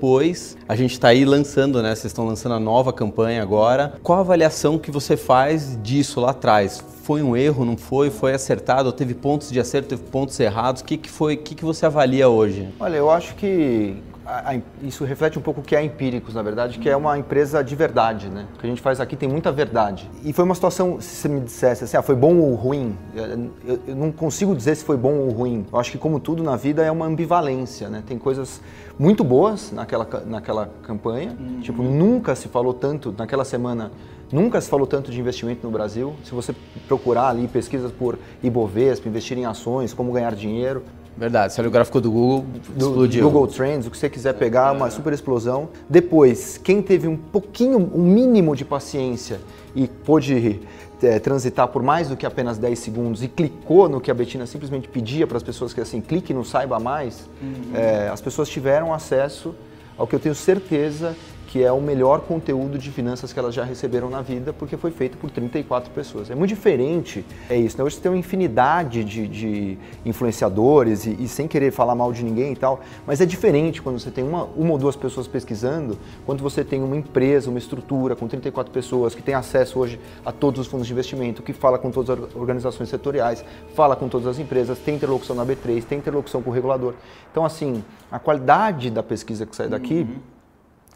a 0.68 0.74
gente 0.76 0.92
está 0.92 1.08
aí 1.08 1.24
lançando, 1.24 1.82
né? 1.82 1.90
Vocês 1.94 2.06
estão 2.06 2.26
lançando 2.26 2.54
a 2.54 2.60
nova 2.60 2.92
campanha 2.92 3.42
agora. 3.42 3.94
Qual 4.02 4.18
a 4.18 4.20
avaliação 4.20 4.78
que 4.78 4.90
você 4.90 5.16
faz 5.16 5.78
disso 5.82 6.20
lá 6.20 6.30
atrás? 6.30 6.82
Foi 7.02 7.22
um 7.22 7.36
erro, 7.36 7.64
não 7.64 7.76
foi? 7.76 8.10
Foi 8.10 8.32
acertado? 8.34 8.90
Teve 8.92 9.14
pontos 9.14 9.50
de 9.50 9.60
acerto, 9.60 9.88
teve 9.90 10.02
pontos 10.04 10.38
errados? 10.40 10.80
O 10.82 10.84
que, 10.84 10.96
que 10.96 11.10
foi? 11.10 11.34
O 11.34 11.38
que, 11.38 11.54
que 11.54 11.64
você 11.64 11.86
avalia 11.86 12.28
hoje? 12.28 12.68
Olha, 12.80 12.96
eu 12.96 13.10
acho 13.10 13.34
que 13.34 13.96
a- 14.26 14.52
a- 14.54 14.60
isso 14.82 15.04
reflete 15.04 15.38
um 15.38 15.42
pouco 15.42 15.60
o 15.60 15.62
que 15.62 15.76
é 15.76 15.84
Empíricos, 15.84 16.34
na 16.34 16.40
verdade, 16.40 16.78
que 16.78 16.88
é 16.88 16.96
uma 16.96 17.18
empresa 17.18 17.62
de 17.62 17.76
verdade, 17.76 18.28
né? 18.30 18.46
O 18.54 18.58
que 18.58 18.66
a 18.66 18.70
gente 18.70 18.80
faz 18.80 19.00
aqui 19.00 19.16
tem 19.16 19.28
muita 19.28 19.52
verdade. 19.52 20.08
E 20.24 20.32
foi 20.32 20.46
uma 20.46 20.54
situação, 20.54 20.98
se 20.98 21.16
você 21.16 21.28
me 21.28 21.40
dissesse 21.40 21.84
assim, 21.84 21.96
ah, 21.98 22.02
foi 22.02 22.14
bom 22.14 22.36
ou 22.38 22.54
ruim, 22.54 22.96
eu, 23.14 23.78
eu 23.86 23.94
não 23.94 24.10
consigo 24.10 24.56
dizer 24.56 24.74
se 24.74 24.82
foi 24.84 24.96
bom 24.96 25.12
ou 25.12 25.28
ruim. 25.30 25.66
Eu 25.70 25.78
acho 25.78 25.90
que, 25.90 25.98
como 25.98 26.18
tudo 26.18 26.42
na 26.42 26.56
vida, 26.56 26.82
é 26.82 26.90
uma 26.90 27.04
ambivalência, 27.04 27.90
né? 27.90 28.02
Tem 28.06 28.16
coisas 28.18 28.62
muito 28.98 29.24
boas 29.24 29.72
naquela, 29.72 30.06
naquela 30.26 30.70
campanha, 30.82 31.36
tipo, 31.60 31.82
nunca 31.82 32.34
se 32.34 32.48
falou 32.48 32.72
tanto, 32.72 33.14
naquela 33.16 33.44
semana, 33.44 33.90
nunca 34.30 34.60
se 34.60 34.68
falou 34.68 34.86
tanto 34.86 35.10
de 35.10 35.18
investimento 35.18 35.66
no 35.66 35.72
Brasil. 35.72 36.14
Se 36.24 36.32
você 36.32 36.54
procurar 36.86 37.28
ali 37.28 37.48
pesquisas 37.48 37.90
por 37.90 38.18
Ibovespa, 38.42 39.08
investir 39.08 39.36
em 39.36 39.44
ações, 39.44 39.92
como 39.92 40.12
ganhar 40.12 40.34
dinheiro, 40.34 40.82
Verdade, 41.16 41.52
se 41.52 41.60
olha 41.60 41.68
o 41.68 41.70
gráfico 41.70 42.00
do 42.00 42.10
Google, 42.10 42.46
do 42.76 42.86
explodiu. 42.86 43.24
Google 43.30 43.46
Trends, 43.46 43.86
o 43.86 43.90
que 43.90 43.96
você 43.96 44.10
quiser 44.10 44.34
pegar, 44.34 44.72
uma 44.72 44.90
super 44.90 45.12
explosão. 45.12 45.68
Depois, 45.88 46.58
quem 46.58 46.82
teve 46.82 47.06
um 47.06 47.16
pouquinho, 47.16 47.78
um 47.94 48.02
mínimo 48.02 48.56
de 48.56 48.64
paciência 48.64 49.40
e 49.76 49.86
pôde 49.86 50.60
é, 51.02 51.18
transitar 51.20 51.68
por 51.68 51.82
mais 51.82 52.08
do 52.08 52.16
que 52.16 52.26
apenas 52.26 52.58
10 52.58 52.78
segundos 52.78 53.22
e 53.22 53.28
clicou 53.28 53.88
no 53.88 54.00
que 54.00 54.10
a 54.10 54.14
Betina 54.14 54.46
simplesmente 54.46 54.88
pedia 54.88 55.26
para 55.26 55.36
as 55.36 55.42
pessoas 55.42 55.72
que 55.72 55.80
assim, 55.80 56.00
clique 56.00 56.34
no 56.34 56.44
Saiba 56.44 56.80
Mais, 56.80 57.28
é, 57.72 58.08
as 58.08 58.20
pessoas 58.20 58.48
tiveram 58.48 58.92
acesso 58.92 59.54
ao 59.96 60.06
que 60.06 60.16
eu 60.16 60.20
tenho 60.20 60.34
certeza 60.34 61.14
que 61.54 61.62
é 61.62 61.70
o 61.70 61.80
melhor 61.80 62.22
conteúdo 62.22 62.76
de 62.76 62.90
finanças 62.90 63.32
que 63.32 63.38
elas 63.38 63.54
já 63.54 63.62
receberam 63.62 64.10
na 64.10 64.20
vida, 64.20 64.52
porque 64.52 64.76
foi 64.76 64.90
feito 64.90 65.16
por 65.16 65.30
34 65.30 65.88
pessoas. 65.92 66.28
É 66.28 66.34
muito 66.34 66.48
diferente, 66.48 67.24
é 67.48 67.56
isso. 67.56 67.78
Né? 67.78 67.84
Hoje 67.84 67.94
você 67.94 68.02
tem 68.02 68.10
uma 68.10 68.18
infinidade 68.18 69.04
de, 69.04 69.28
de 69.28 69.78
influenciadores 70.04 71.06
e, 71.06 71.12
e 71.12 71.28
sem 71.28 71.46
querer 71.46 71.70
falar 71.70 71.94
mal 71.94 72.12
de 72.12 72.24
ninguém 72.24 72.54
e 72.54 72.56
tal, 72.56 72.80
mas 73.06 73.20
é 73.20 73.24
diferente 73.24 73.80
quando 73.80 74.00
você 74.00 74.10
tem 74.10 74.24
uma, 74.24 74.46
uma 74.56 74.72
ou 74.72 74.78
duas 74.78 74.96
pessoas 74.96 75.28
pesquisando, 75.28 75.96
quando 76.26 76.42
você 76.42 76.64
tem 76.64 76.82
uma 76.82 76.96
empresa, 76.96 77.48
uma 77.48 77.58
estrutura 77.60 78.16
com 78.16 78.26
34 78.26 78.72
pessoas 78.72 79.14
que 79.14 79.22
tem 79.22 79.36
acesso 79.36 79.78
hoje 79.78 80.00
a 80.26 80.32
todos 80.32 80.62
os 80.62 80.66
fundos 80.66 80.88
de 80.88 80.92
investimento, 80.92 81.40
que 81.40 81.52
fala 81.52 81.78
com 81.78 81.92
todas 81.92 82.18
as 82.18 82.34
organizações 82.34 82.88
setoriais, 82.88 83.44
fala 83.76 83.94
com 83.94 84.08
todas 84.08 84.26
as 84.26 84.40
empresas, 84.40 84.76
tem 84.80 84.96
interlocução 84.96 85.36
na 85.36 85.46
B3, 85.46 85.84
tem 85.84 85.98
interlocução 85.98 86.42
com 86.42 86.50
o 86.50 86.52
regulador. 86.52 86.94
Então, 87.30 87.44
assim, 87.44 87.84
a 88.10 88.18
qualidade 88.18 88.90
da 88.90 89.04
pesquisa 89.04 89.46
que 89.46 89.54
sai 89.54 89.68
daqui 89.68 90.04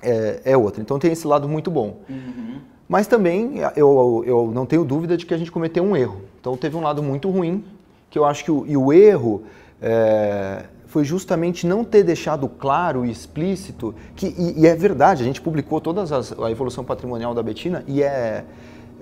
é, 0.03 0.41
é 0.45 0.57
outra. 0.57 0.81
Então 0.83 0.99
tem 0.99 1.13
esse 1.13 1.27
lado 1.27 1.49
muito 1.49 1.71
bom. 1.71 2.01
Mas 2.89 3.07
também 3.07 3.59
eu, 3.77 4.25
eu 4.27 4.51
não 4.53 4.65
tenho 4.65 4.85
dúvida 4.85 5.17
de 5.17 5.27
que 5.27 5.35
a 5.35 5.39
gente 5.39 5.53
cometeu 5.53 5.85
um 5.85 5.97
erro. 5.97 6.23
Então 6.41 6.57
teve 6.57 6.77
um 6.77 6.81
lado 6.81 7.03
muito 7.03 7.31
ruim, 7.31 7.65
que 8.11 8.19
eu 8.19 8.25
acho 8.25 8.45
que 8.45 8.51
o, 8.51 8.65
e 8.67 8.77
o 8.77 8.93
erro 8.93 9.43
é, 9.83 10.65
foi 10.87 11.05
justamente 11.05 11.67
não 11.67 11.85
ter 11.85 12.03
deixado 12.03 12.49
claro 12.49 13.05
e 13.05 13.11
explícito 13.11 13.95
que, 14.17 14.35
e, 14.39 14.63
e 14.63 14.67
é 14.67 14.75
verdade, 14.75 15.23
a 15.23 15.27
gente 15.27 15.41
publicou 15.41 15.81
toda 15.81 16.03
a 16.03 16.51
evolução 16.51 16.83
patrimonial 16.83 17.35
da 17.35 17.43
Betina 17.43 17.85
e 17.87 18.03
é, 18.03 18.45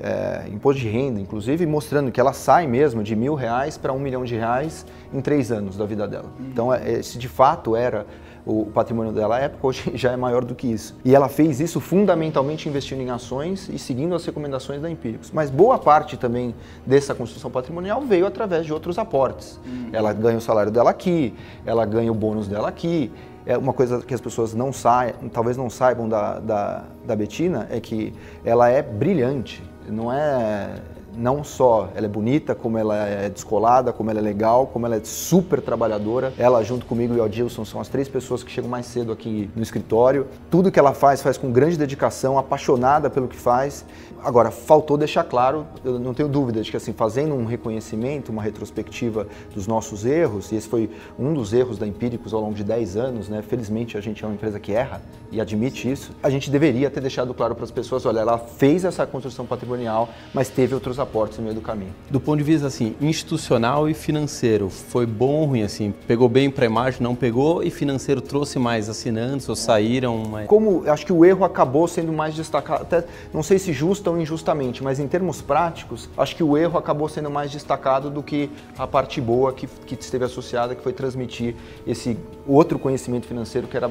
é, 0.01 0.47
imposto 0.53 0.81
de 0.81 0.89
renda, 0.89 1.21
inclusive, 1.21 1.65
mostrando 1.65 2.11
que 2.11 2.21
ela 2.21 2.33
sai 2.33 2.67
mesmo 2.67 3.03
de 3.03 3.15
mil 3.15 3.35
reais 3.35 3.79
para 3.79 3.93
um 3.93 3.99
milhão 3.99 4.25
de 4.25 4.35
reais 4.35 4.85
em 5.13 5.21
três 5.21 5.53
anos 5.53 5.77
da 5.77 5.87
vida 5.87 6.09
dela. 6.09 6.27
Então, 6.41 6.75
é, 6.75 7.01
se 7.03 7.19
de 7.19 7.29
fato 7.29 7.77
era 7.77 8.05
o 8.47 8.67
patrimônio 8.67 9.13
dela 9.13 9.37
à 9.37 9.41
época, 9.41 9.67
hoje 9.67 9.91
já 9.99 10.13
é 10.13 10.17
maior 10.17 10.45
do 10.45 10.55
que 10.55 10.69
isso. 10.69 10.97
E 11.05 11.15
ela 11.15 11.29
fez 11.29 11.59
isso 11.59 11.81
fundamentalmente 11.81 12.69
investindo 12.69 13.01
em 13.01 13.11
ações 13.11 13.69
e 13.69 13.79
seguindo 13.79 14.15
as 14.15 14.25
recomendações 14.25 14.81
da 14.81 14.89
Empíricos. 14.89 15.33
Mas 15.33 15.51
boa 15.51 15.79
parte 15.79 16.17
também 16.17 16.55
dessa 16.87 17.13
construção 17.15 17.51
patrimonial 17.51 18.01
veio 18.03 18.25
através 18.25 18.65
de 18.65 18.73
outros 18.73 18.99
aportes. 18.99 19.59
Ela 19.93 20.13
ganha 20.13 20.39
o 20.39 20.41
salário 20.41 20.71
dela 20.71 20.91
aqui, 20.91 21.35
ela 21.65 21.85
ganha 21.85 22.13
o 22.13 22.15
bônus 22.15 22.47
dela 22.47 22.69
aqui. 22.69 23.11
É 23.45 23.59
uma 23.59 23.73
coisa 23.73 24.01
que 24.01 24.15
as 24.15 24.21
pessoas 24.21 24.55
não 24.55 24.73
saibam, 24.73 25.29
talvez 25.29 25.57
não 25.57 25.69
saibam 25.69 26.09
da, 26.09 26.39
da, 26.39 26.85
da 27.05 27.17
Betina, 27.17 27.67
é 27.71 27.81
que 27.81 28.13
ela 28.45 28.69
é 28.69 28.81
brilhante. 28.81 29.63
Não 29.89 30.13
é 30.13 30.81
não 31.17 31.43
só 31.43 31.89
ela 31.95 32.07
é 32.07 32.09
bonita, 32.09 32.55
como 32.55 32.77
ela 32.79 33.07
é 33.07 33.29
descolada, 33.29 33.93
como 33.93 34.11
ela 34.11 34.19
é 34.19 34.23
legal, 34.23 34.67
como 34.67 34.87
ela 34.87 34.97
é 34.97 35.01
super 35.03 35.61
trabalhadora. 35.61 36.33
Ela, 36.39 36.63
junto 36.63 36.87
comigo 36.87 37.15
e 37.15 37.19
o 37.19 37.25
Adilson, 37.25 37.65
são 37.65 37.81
as 37.81 37.89
três 37.89 38.09
pessoas 38.09 38.43
que 38.43 38.51
chegam 38.51 38.69
mais 38.69 38.87
cedo 38.87 39.13
aqui 39.13 39.51
no 39.57 39.63
escritório. 39.63 40.27
Tudo 40.51 40.71
que 40.71 40.79
ela 40.79 40.93
faz, 40.93 41.23
faz 41.23 41.39
com 41.39 41.51
grande 41.51 41.77
dedicação, 41.77 42.39
apaixonada 42.39 43.09
pelo 43.09 43.29
que 43.29 43.37
faz. 43.37 43.85
Agora, 44.23 44.51
faltou 44.51 44.97
deixar 44.97 45.25
claro, 45.25 45.67
eu 45.85 45.99
não 45.99 46.13
tenho 46.13 46.29
dúvida 46.29 46.61
de 46.61 46.71
que, 46.71 46.77
assim, 46.77 46.93
fazendo 46.93 47.35
um 47.35 47.45
reconhecimento, 47.45 48.33
uma 48.33 48.43
retrospectiva 48.43 49.27
dos 49.55 49.67
nossos 49.67 50.05
erros, 50.05 50.51
e 50.51 50.57
esse 50.57 50.69
foi 50.69 50.91
um 51.19 51.33
dos 51.33 51.53
erros 51.53 51.79
da 51.79 51.87
Empíricos 51.87 52.35
ao 52.35 52.41
longo 52.41 52.55
de 52.55 52.65
10 52.65 52.97
anos, 52.97 53.29
né? 53.29 53.41
Felizmente 53.43 53.97
a 53.97 54.01
gente 54.01 54.25
é 54.25 54.27
uma 54.27 54.35
empresa 54.35 54.59
que 54.59 54.73
erra 54.73 55.01
e 55.31 55.41
admite 55.41 55.91
isso. 55.91 56.11
A 56.23 56.31
gente 56.31 56.51
deveria 56.51 56.91
ter 56.91 57.01
deixado 57.01 57.33
claro 57.35 57.55
para 57.55 57.65
as 57.65 57.71
pessoas, 57.71 58.05
olha, 58.05 58.21
ela 58.21 58.39
fez 58.39 58.85
essa 58.85 59.07
construção 59.07 59.47
patrimonial, 59.47 60.09
mas 60.35 60.49
teve 60.49 60.75
outros 60.75 60.99
fecha-portas 61.07 61.39
no 61.39 61.45
meio 61.45 61.55
do 61.55 61.61
caminho. 61.61 61.95
Do 62.11 62.21
ponto 62.21 62.39
de 62.39 62.45
vista 62.45 62.67
assim, 62.67 62.95
institucional 63.01 63.89
e 63.89 63.95
financeiro, 63.95 64.69
foi 64.69 65.07
bom 65.07 65.41
ou 65.41 65.45
ruim 65.47 65.63
assim? 65.63 65.95
Pegou 66.07 66.29
bem 66.29 66.51
para 66.51 66.65
a 66.65 66.67
imagem, 66.67 67.03
não 67.03 67.15
pegou 67.15 67.63
e 67.63 67.71
financeiro 67.71 68.21
trouxe 68.21 68.59
mais 68.59 68.89
assinantes 68.89 69.49
ou 69.49 69.55
saíram 69.55 70.19
mais... 70.19 70.47
Como 70.49 70.89
acho 70.91 71.07
que 71.07 71.13
o 71.13 71.25
erro 71.25 71.45
acabou 71.45 71.87
sendo 71.87 72.13
mais 72.13 72.35
destacado, 72.35 72.83
até 72.83 73.05
não 73.33 73.43
sei 73.43 73.59
se 73.59 73.73
justa 73.73 74.11
ou 74.11 74.21
injustamente, 74.21 74.83
mas 74.83 74.99
em 74.99 75.07
termos 75.07 75.41
práticos, 75.41 76.09
acho 76.17 76.35
que 76.35 76.43
o 76.43 76.57
erro 76.57 76.79
acabou 76.79 77.09
sendo 77.09 77.31
mais 77.31 77.51
destacado 77.51 78.11
do 78.11 78.23
que 78.23 78.51
a 78.77 78.87
parte 78.87 79.21
boa 79.21 79.53
que, 79.53 79.67
que 79.67 79.95
esteve 79.95 80.25
associada, 80.25 80.75
que 80.75 80.83
foi 80.83 80.93
transmitir 80.93 81.55
esse 81.87 82.19
outro 82.47 82.79
conhecimento 82.79 83.27
financeiro 83.27 83.67
que 83.67 83.77
era 83.77 83.91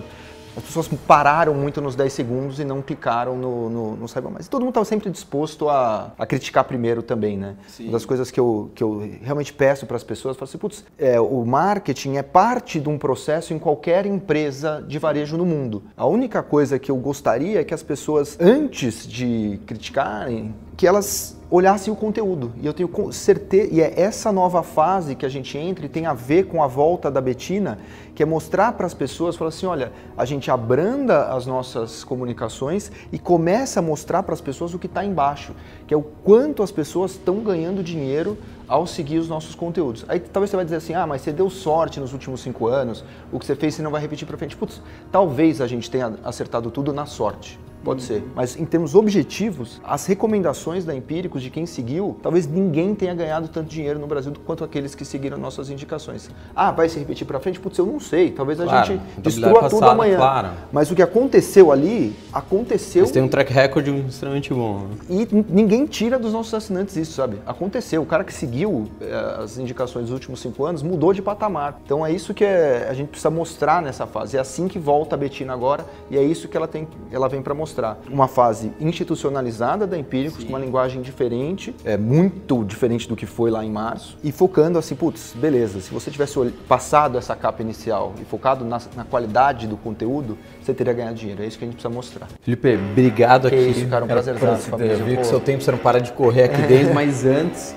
as 0.55 0.63
pessoas 0.63 0.87
pararam 0.87 1.53
muito 1.53 1.81
nos 1.81 1.95
10 1.95 2.13
segundos 2.13 2.59
e 2.59 2.65
não 2.65 2.81
clicaram 2.81 3.35
no, 3.35 3.69
no, 3.69 3.95
no 3.97 4.07
Saiba 4.07 4.29
Mais. 4.29 4.45
E 4.45 4.49
todo 4.49 4.61
mundo 4.61 4.69
estava 4.69 4.85
sempre 4.85 5.09
disposto 5.09 5.69
a, 5.69 6.13
a, 6.17 6.25
criticar 6.25 6.63
primeiro 6.63 7.03
também, 7.03 7.37
né? 7.37 7.55
Sim. 7.67 7.85
Uma 7.85 7.93
das 7.93 8.05
coisas 8.05 8.31
que 8.31 8.39
eu, 8.39 8.71
que 8.73 8.83
eu 8.83 9.09
realmente 9.21 9.53
peço 9.53 9.85
para 9.85 9.97
as 9.97 10.03
pessoas, 10.03 10.35
eu 10.35 10.39
falo 10.39 10.49
assim, 10.49 10.57
putz, 10.57 10.85
é, 10.97 11.19
o 11.19 11.45
marketing 11.45 12.15
é 12.15 12.23
parte 12.23 12.79
de 12.79 12.87
um 12.87 12.97
processo 12.97 13.53
em 13.53 13.59
qualquer 13.59 14.05
empresa 14.05 14.83
de 14.87 14.97
varejo 14.97 15.37
no 15.37 15.45
mundo. 15.45 15.83
A 15.97 16.05
única 16.05 16.41
coisa 16.41 16.79
que 16.79 16.89
eu 16.89 16.95
gostaria 16.95 17.59
é 17.59 17.63
que 17.63 17.73
as 17.73 17.83
pessoas, 17.83 18.37
antes 18.39 19.05
de 19.07 19.59
criticarem, 19.65 20.53
que 20.77 20.85
elas 20.85 21.35
olhassem 21.49 21.93
o 21.93 21.95
conteúdo. 21.95 22.51
E 22.61 22.65
eu 22.65 22.73
tenho 22.73 22.89
certeza, 23.11 23.69
e 23.71 23.79
é 23.79 23.99
essa 23.99 24.31
nova 24.31 24.63
fase 24.63 25.15
que 25.15 25.25
a 25.25 25.29
gente 25.29 25.57
entra 25.57 25.85
e 25.85 25.89
tem 25.89 26.05
a 26.05 26.13
ver 26.13 26.47
com 26.47 26.61
a 26.61 26.67
volta 26.67 27.09
da 27.09 27.21
Betina, 27.21 27.79
que 28.13 28.23
é 28.23 28.25
mostrar 28.25 28.73
para 28.73 28.85
as 28.85 28.93
pessoas, 28.93 29.35
falar 29.35 29.49
assim, 29.49 29.65
olha, 29.65 29.91
a 30.17 30.25
gente 30.25 30.49
abranda 30.49 31.27
as 31.27 31.45
nossas 31.45 32.03
comunicações 32.03 32.91
e 33.11 33.19
começa 33.19 33.79
a 33.79 33.83
mostrar 33.83 34.23
para 34.23 34.33
as 34.33 34.41
pessoas 34.41 34.73
o 34.73 34.79
que 34.79 34.87
está 34.87 35.05
embaixo, 35.05 35.53
que 35.87 35.93
é 35.93 35.97
o 35.97 36.01
quanto 36.01 36.63
as 36.63 36.71
pessoas 36.71 37.11
estão 37.11 37.39
ganhando 37.39 37.83
dinheiro 37.83 38.37
ao 38.67 38.87
seguir 38.87 39.19
os 39.19 39.29
nossos 39.29 39.53
conteúdos. 39.53 40.03
Aí 40.07 40.19
talvez 40.19 40.49
você 40.49 40.55
vai 40.55 40.65
dizer 40.65 40.77
assim, 40.77 40.93
ah, 40.93 41.05
mas 41.05 41.21
você 41.21 41.31
deu 41.31 41.49
sorte 41.49 41.99
nos 41.99 42.11
últimos 42.11 42.41
cinco 42.41 42.67
anos, 42.67 43.03
o 43.31 43.39
que 43.39 43.45
você 43.45 43.55
fez 43.55 43.75
você 43.75 43.81
não 43.81 43.91
vai 43.91 44.01
repetir 44.01 44.27
para 44.27 44.37
frente. 44.37 44.55
Putz, 44.57 44.81
talvez 45.11 45.61
a 45.61 45.67
gente 45.67 45.89
tenha 45.89 46.15
acertado 46.23 46.71
tudo 46.71 46.91
na 46.91 47.05
sorte. 47.05 47.59
Pode 47.85 48.01
ser. 48.01 48.23
Mas 48.35 48.59
em 48.59 48.65
termos 48.65 48.95
objetivos, 48.95 49.79
as 49.83 50.07
recomendações 50.07 50.83
da 50.83 50.95
Empíricos 50.95 51.43
de 51.43 51.51
quem 51.51 51.67
seguiu, 51.67 52.17
talvez 52.21 52.47
ninguém 52.47 52.95
tenha 52.95 53.13
ganhado 53.13 53.47
tanto 53.47 53.69
dinheiro 53.69 53.99
no 53.99 54.07
Brasil 54.07 54.33
quanto 54.43 54.63
aqueles 54.63 54.95
que 54.95 55.05
seguiram 55.05 55.37
nossas 55.37 55.69
indicações. 55.69 56.31
Ah, 56.55 56.71
vai 56.71 56.89
se 56.89 56.97
repetir 56.97 57.27
para 57.27 57.39
frente? 57.39 57.59
Putz, 57.59 57.77
eu 57.77 57.85
não 57.85 57.99
sei. 57.99 58.31
Talvez 58.31 58.59
a 58.59 58.63
claro, 58.63 58.87
gente 58.87 59.01
destrua 59.19 59.53
passada, 59.53 59.69
tudo 59.69 59.85
amanhã. 59.87 60.17
Claro. 60.17 60.49
Mas 60.71 60.89
o 60.89 60.95
que 60.95 61.01
aconteceu 61.03 61.71
ali, 61.71 62.15
aconteceu. 62.33 63.03
Eles 63.03 63.11
têm 63.11 63.21
um 63.21 63.27
track 63.27 63.53
record 63.53 63.87
extremamente 63.87 64.51
bom. 64.51 64.87
E 65.07 65.27
ninguém 65.47 65.85
tira 65.85 66.17
dos 66.17 66.33
nossos 66.33 66.55
assinantes 66.55 66.95
isso, 66.95 67.13
sabe? 67.13 67.37
Aconteceu. 67.45 68.01
O 68.01 68.05
cara 68.05 68.23
que 68.23 68.33
seguiu 68.33 68.87
eh, 68.99 69.35
as 69.43 69.59
indicações 69.59 70.05
dos 70.05 70.13
últimos 70.13 70.39
cinco 70.39 70.65
anos 70.65 70.81
mudou 70.81 71.13
de 71.13 71.21
patamar. 71.21 71.79
Então 71.85 72.03
é 72.03 72.11
isso 72.11 72.33
que 72.33 72.43
é, 72.43 72.87
a 72.89 72.93
gente 72.95 73.09
precisa 73.09 73.29
mostrar 73.29 73.79
nessa 73.79 74.07
fase. 74.07 74.37
É 74.37 74.39
assim 74.39 74.67
que 74.67 74.79
volta 74.79 75.13
a 75.13 75.17
Betina 75.17 75.53
agora 75.53 75.85
e 76.09 76.17
é 76.17 76.23
isso 76.23 76.47
que 76.47 76.57
ela, 76.57 76.67
tem, 76.67 76.87
ela 77.11 77.29
vem 77.29 77.43
para 77.43 77.53
mostrar 77.53 77.74
mostrar 77.75 77.99
uma 78.09 78.27
fase 78.27 78.71
institucionalizada 78.79 79.85
da 79.85 79.97
Empíricos, 79.97 80.39
Sim. 80.39 80.45
com 80.45 80.53
uma 80.53 80.59
linguagem 80.59 81.01
diferente, 81.01 81.75
é 81.83 81.97
muito 81.97 82.63
diferente 82.63 83.07
do 83.07 83.15
que 83.15 83.25
foi 83.25 83.51
lá 83.51 83.65
em 83.65 83.71
março, 83.71 84.17
e 84.23 84.31
focando 84.31 84.79
assim, 84.79 84.95
putz, 84.95 85.33
beleza, 85.35 85.81
se 85.81 85.91
você 85.93 86.09
tivesse 86.09 86.39
passado 86.67 87.17
essa 87.17 87.35
capa 87.35 87.61
inicial 87.61 88.13
e 88.21 88.25
focado 88.25 88.63
na, 88.63 88.79
na 88.95 89.03
qualidade 89.03 89.67
do 89.67 89.75
conteúdo, 89.75 90.37
você 90.61 90.73
teria 90.73 90.93
ganhado 90.93 91.15
dinheiro. 91.15 91.43
É 91.43 91.47
isso 91.47 91.57
que 91.57 91.65
a 91.65 91.67
gente 91.67 91.75
precisa 91.75 91.93
mostrar. 91.93 92.27
Felipe, 92.41 92.75
obrigado 92.91 93.49
que 93.49 93.55
aqui. 93.55 93.67
isso, 93.69 93.87
cara, 93.87 94.05
um 94.05 94.07
prazer. 94.07 94.35
Eu 94.79 95.05
vi 95.05 95.17
que 95.17 95.25
seu 95.25 95.39
tempo 95.39 95.63
você 95.63 95.71
não 95.71 95.77
para 95.77 95.99
de 95.99 96.11
correr 96.11 96.43
aqui 96.43 96.61
dentro, 96.61 96.93
mas 96.93 97.25
antes 97.25 97.75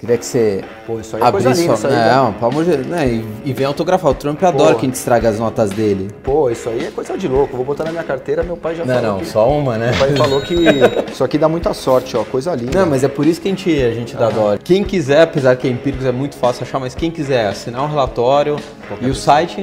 Queria 0.00 0.16
que 0.16 0.24
você. 0.24 0.64
Pô, 0.86 0.98
isso 0.98 1.14
aí 1.14 1.22
é 1.22 1.30
coisa 1.30 1.50
linda, 1.50 1.74
isso 1.74 1.86
aí. 1.86 1.92
Não, 1.92 2.32
pelo 2.32 2.50
amor 2.50 2.64
de 2.64 2.76
né? 2.88 3.22
E, 3.44 3.52
vem 3.52 3.66
autografar. 3.66 4.10
O 4.10 4.14
Trump 4.14 4.42
adora 4.42 4.74
que 4.74 4.80
a 4.80 4.84
gente 4.88 4.94
estraga 4.94 5.28
as 5.28 5.38
notas 5.38 5.68
dele. 5.68 6.08
Pô, 6.22 6.48
isso 6.48 6.70
aí 6.70 6.86
é 6.86 6.90
coisa 6.90 7.18
de 7.18 7.28
louco. 7.28 7.54
Vou 7.54 7.66
botar 7.66 7.84
na 7.84 7.92
minha 7.92 8.02
carteira, 8.02 8.42
meu 8.42 8.56
pai 8.56 8.76
já 8.76 8.84
não, 8.86 8.94
falou. 8.94 9.10
Não, 9.10 9.18
não, 9.18 9.24
só 9.26 9.50
uma, 9.50 9.76
né? 9.76 9.90
Meu 9.90 9.98
pai 9.98 10.16
falou 10.16 10.40
que 10.40 10.54
isso 11.12 11.22
aqui 11.22 11.36
dá 11.36 11.50
muita 11.50 11.74
sorte, 11.74 12.16
ó. 12.16 12.24
Coisa 12.24 12.54
linda. 12.54 12.80
Não, 12.80 12.86
mas 12.88 13.04
é 13.04 13.08
por 13.08 13.26
isso 13.26 13.42
que 13.42 13.48
a 13.48 13.50
gente, 13.50 13.70
a 13.70 13.92
gente 13.92 14.16
dá 14.16 14.28
ah. 14.28 14.30
dó. 14.30 14.58
Quem 14.64 14.82
quiser, 14.82 15.20
apesar 15.20 15.54
que 15.56 15.68
é 15.68 15.70
empíricos 15.70 16.06
é 16.06 16.12
muito 16.12 16.34
fácil 16.34 16.62
achar, 16.62 16.80
mas 16.80 16.94
quem 16.94 17.10
quiser 17.10 17.48
assinar 17.48 17.82
um 17.82 17.88
relatório 17.88 18.56
qualquer 18.88 19.06
e 19.06 19.10
o 19.10 19.14
site. 19.14 19.62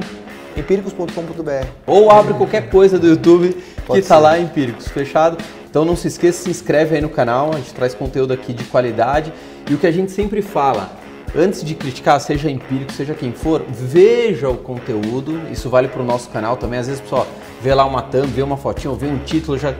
empíricos.com.br. 0.56 1.68
Ou 1.88 2.12
abre 2.12 2.36
qualquer 2.36 2.70
coisa 2.70 3.00
do 3.00 3.08
YouTube 3.08 3.58
Pode 3.88 4.02
que 4.02 4.08
tá 4.08 4.20
lá 4.20 4.38
Empíricos, 4.38 4.90
fechado. 4.90 5.38
Então 5.70 5.86
não 5.86 5.96
se 5.96 6.10
esqueça, 6.10 6.44
se 6.44 6.50
inscreve 6.50 6.96
aí 6.96 7.02
no 7.02 7.10
canal, 7.10 7.52
a 7.54 7.58
gente 7.58 7.74
traz 7.74 7.94
conteúdo 7.96 8.34
aqui 8.34 8.52
de 8.52 8.66
qualidade. 8.66 9.32
E 9.70 9.74
o 9.74 9.78
que 9.78 9.88
a 9.88 9.92
gente 9.92 10.12
sempre 10.12 10.42
fala, 10.42 10.92
antes 11.36 11.64
de 11.64 11.76
criticar, 11.76 12.20
seja 12.20 12.50
empírico, 12.50 12.92
seja 12.94 13.14
quem 13.14 13.32
for, 13.32 13.64
veja 13.70 14.50
o 14.50 14.58
conteúdo. 14.58 15.42
Isso 15.52 15.70
vale 15.70 15.88
para 15.88 16.02
o 16.02 16.06
nosso 16.06 16.30
canal 16.30 16.58
também. 16.58 16.80
Às 16.80 16.88
vezes, 16.88 17.02
pessoal, 17.02 17.28
vê 17.62 17.74
lá 17.74 17.86
uma 17.86 18.02
thumb, 18.02 18.28
vê 18.28 18.42
uma 18.42 18.58
fotinha, 18.58 18.94
vê 18.96 19.08
um 19.08 19.20
título, 19.20 19.58
já 19.58 19.76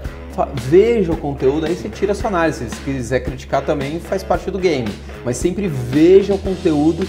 veja 0.54 1.12
o 1.12 1.18
conteúdo, 1.18 1.66
aí 1.66 1.76
você 1.76 1.90
tira 1.90 2.12
a 2.12 2.16
sua 2.16 2.30
análise. 2.30 2.70
Se 2.70 2.82
quiser 2.82 3.22
criticar 3.22 3.64
também, 3.64 4.00
faz 4.00 4.24
parte 4.24 4.52
do 4.52 4.60
game. 4.60 4.90
Mas 5.26 5.38
sempre 5.38 5.68
veja 5.68 6.34
o 6.34 6.38
conteúdo 6.38 7.08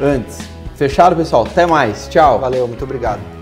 antes. 0.00 0.38
Fechado, 0.74 1.16
pessoal? 1.16 1.44
Até 1.44 1.66
mais. 1.66 2.08
Tchau. 2.08 2.38
Valeu, 2.38 2.66
muito 2.68 2.84
obrigado. 2.84 3.37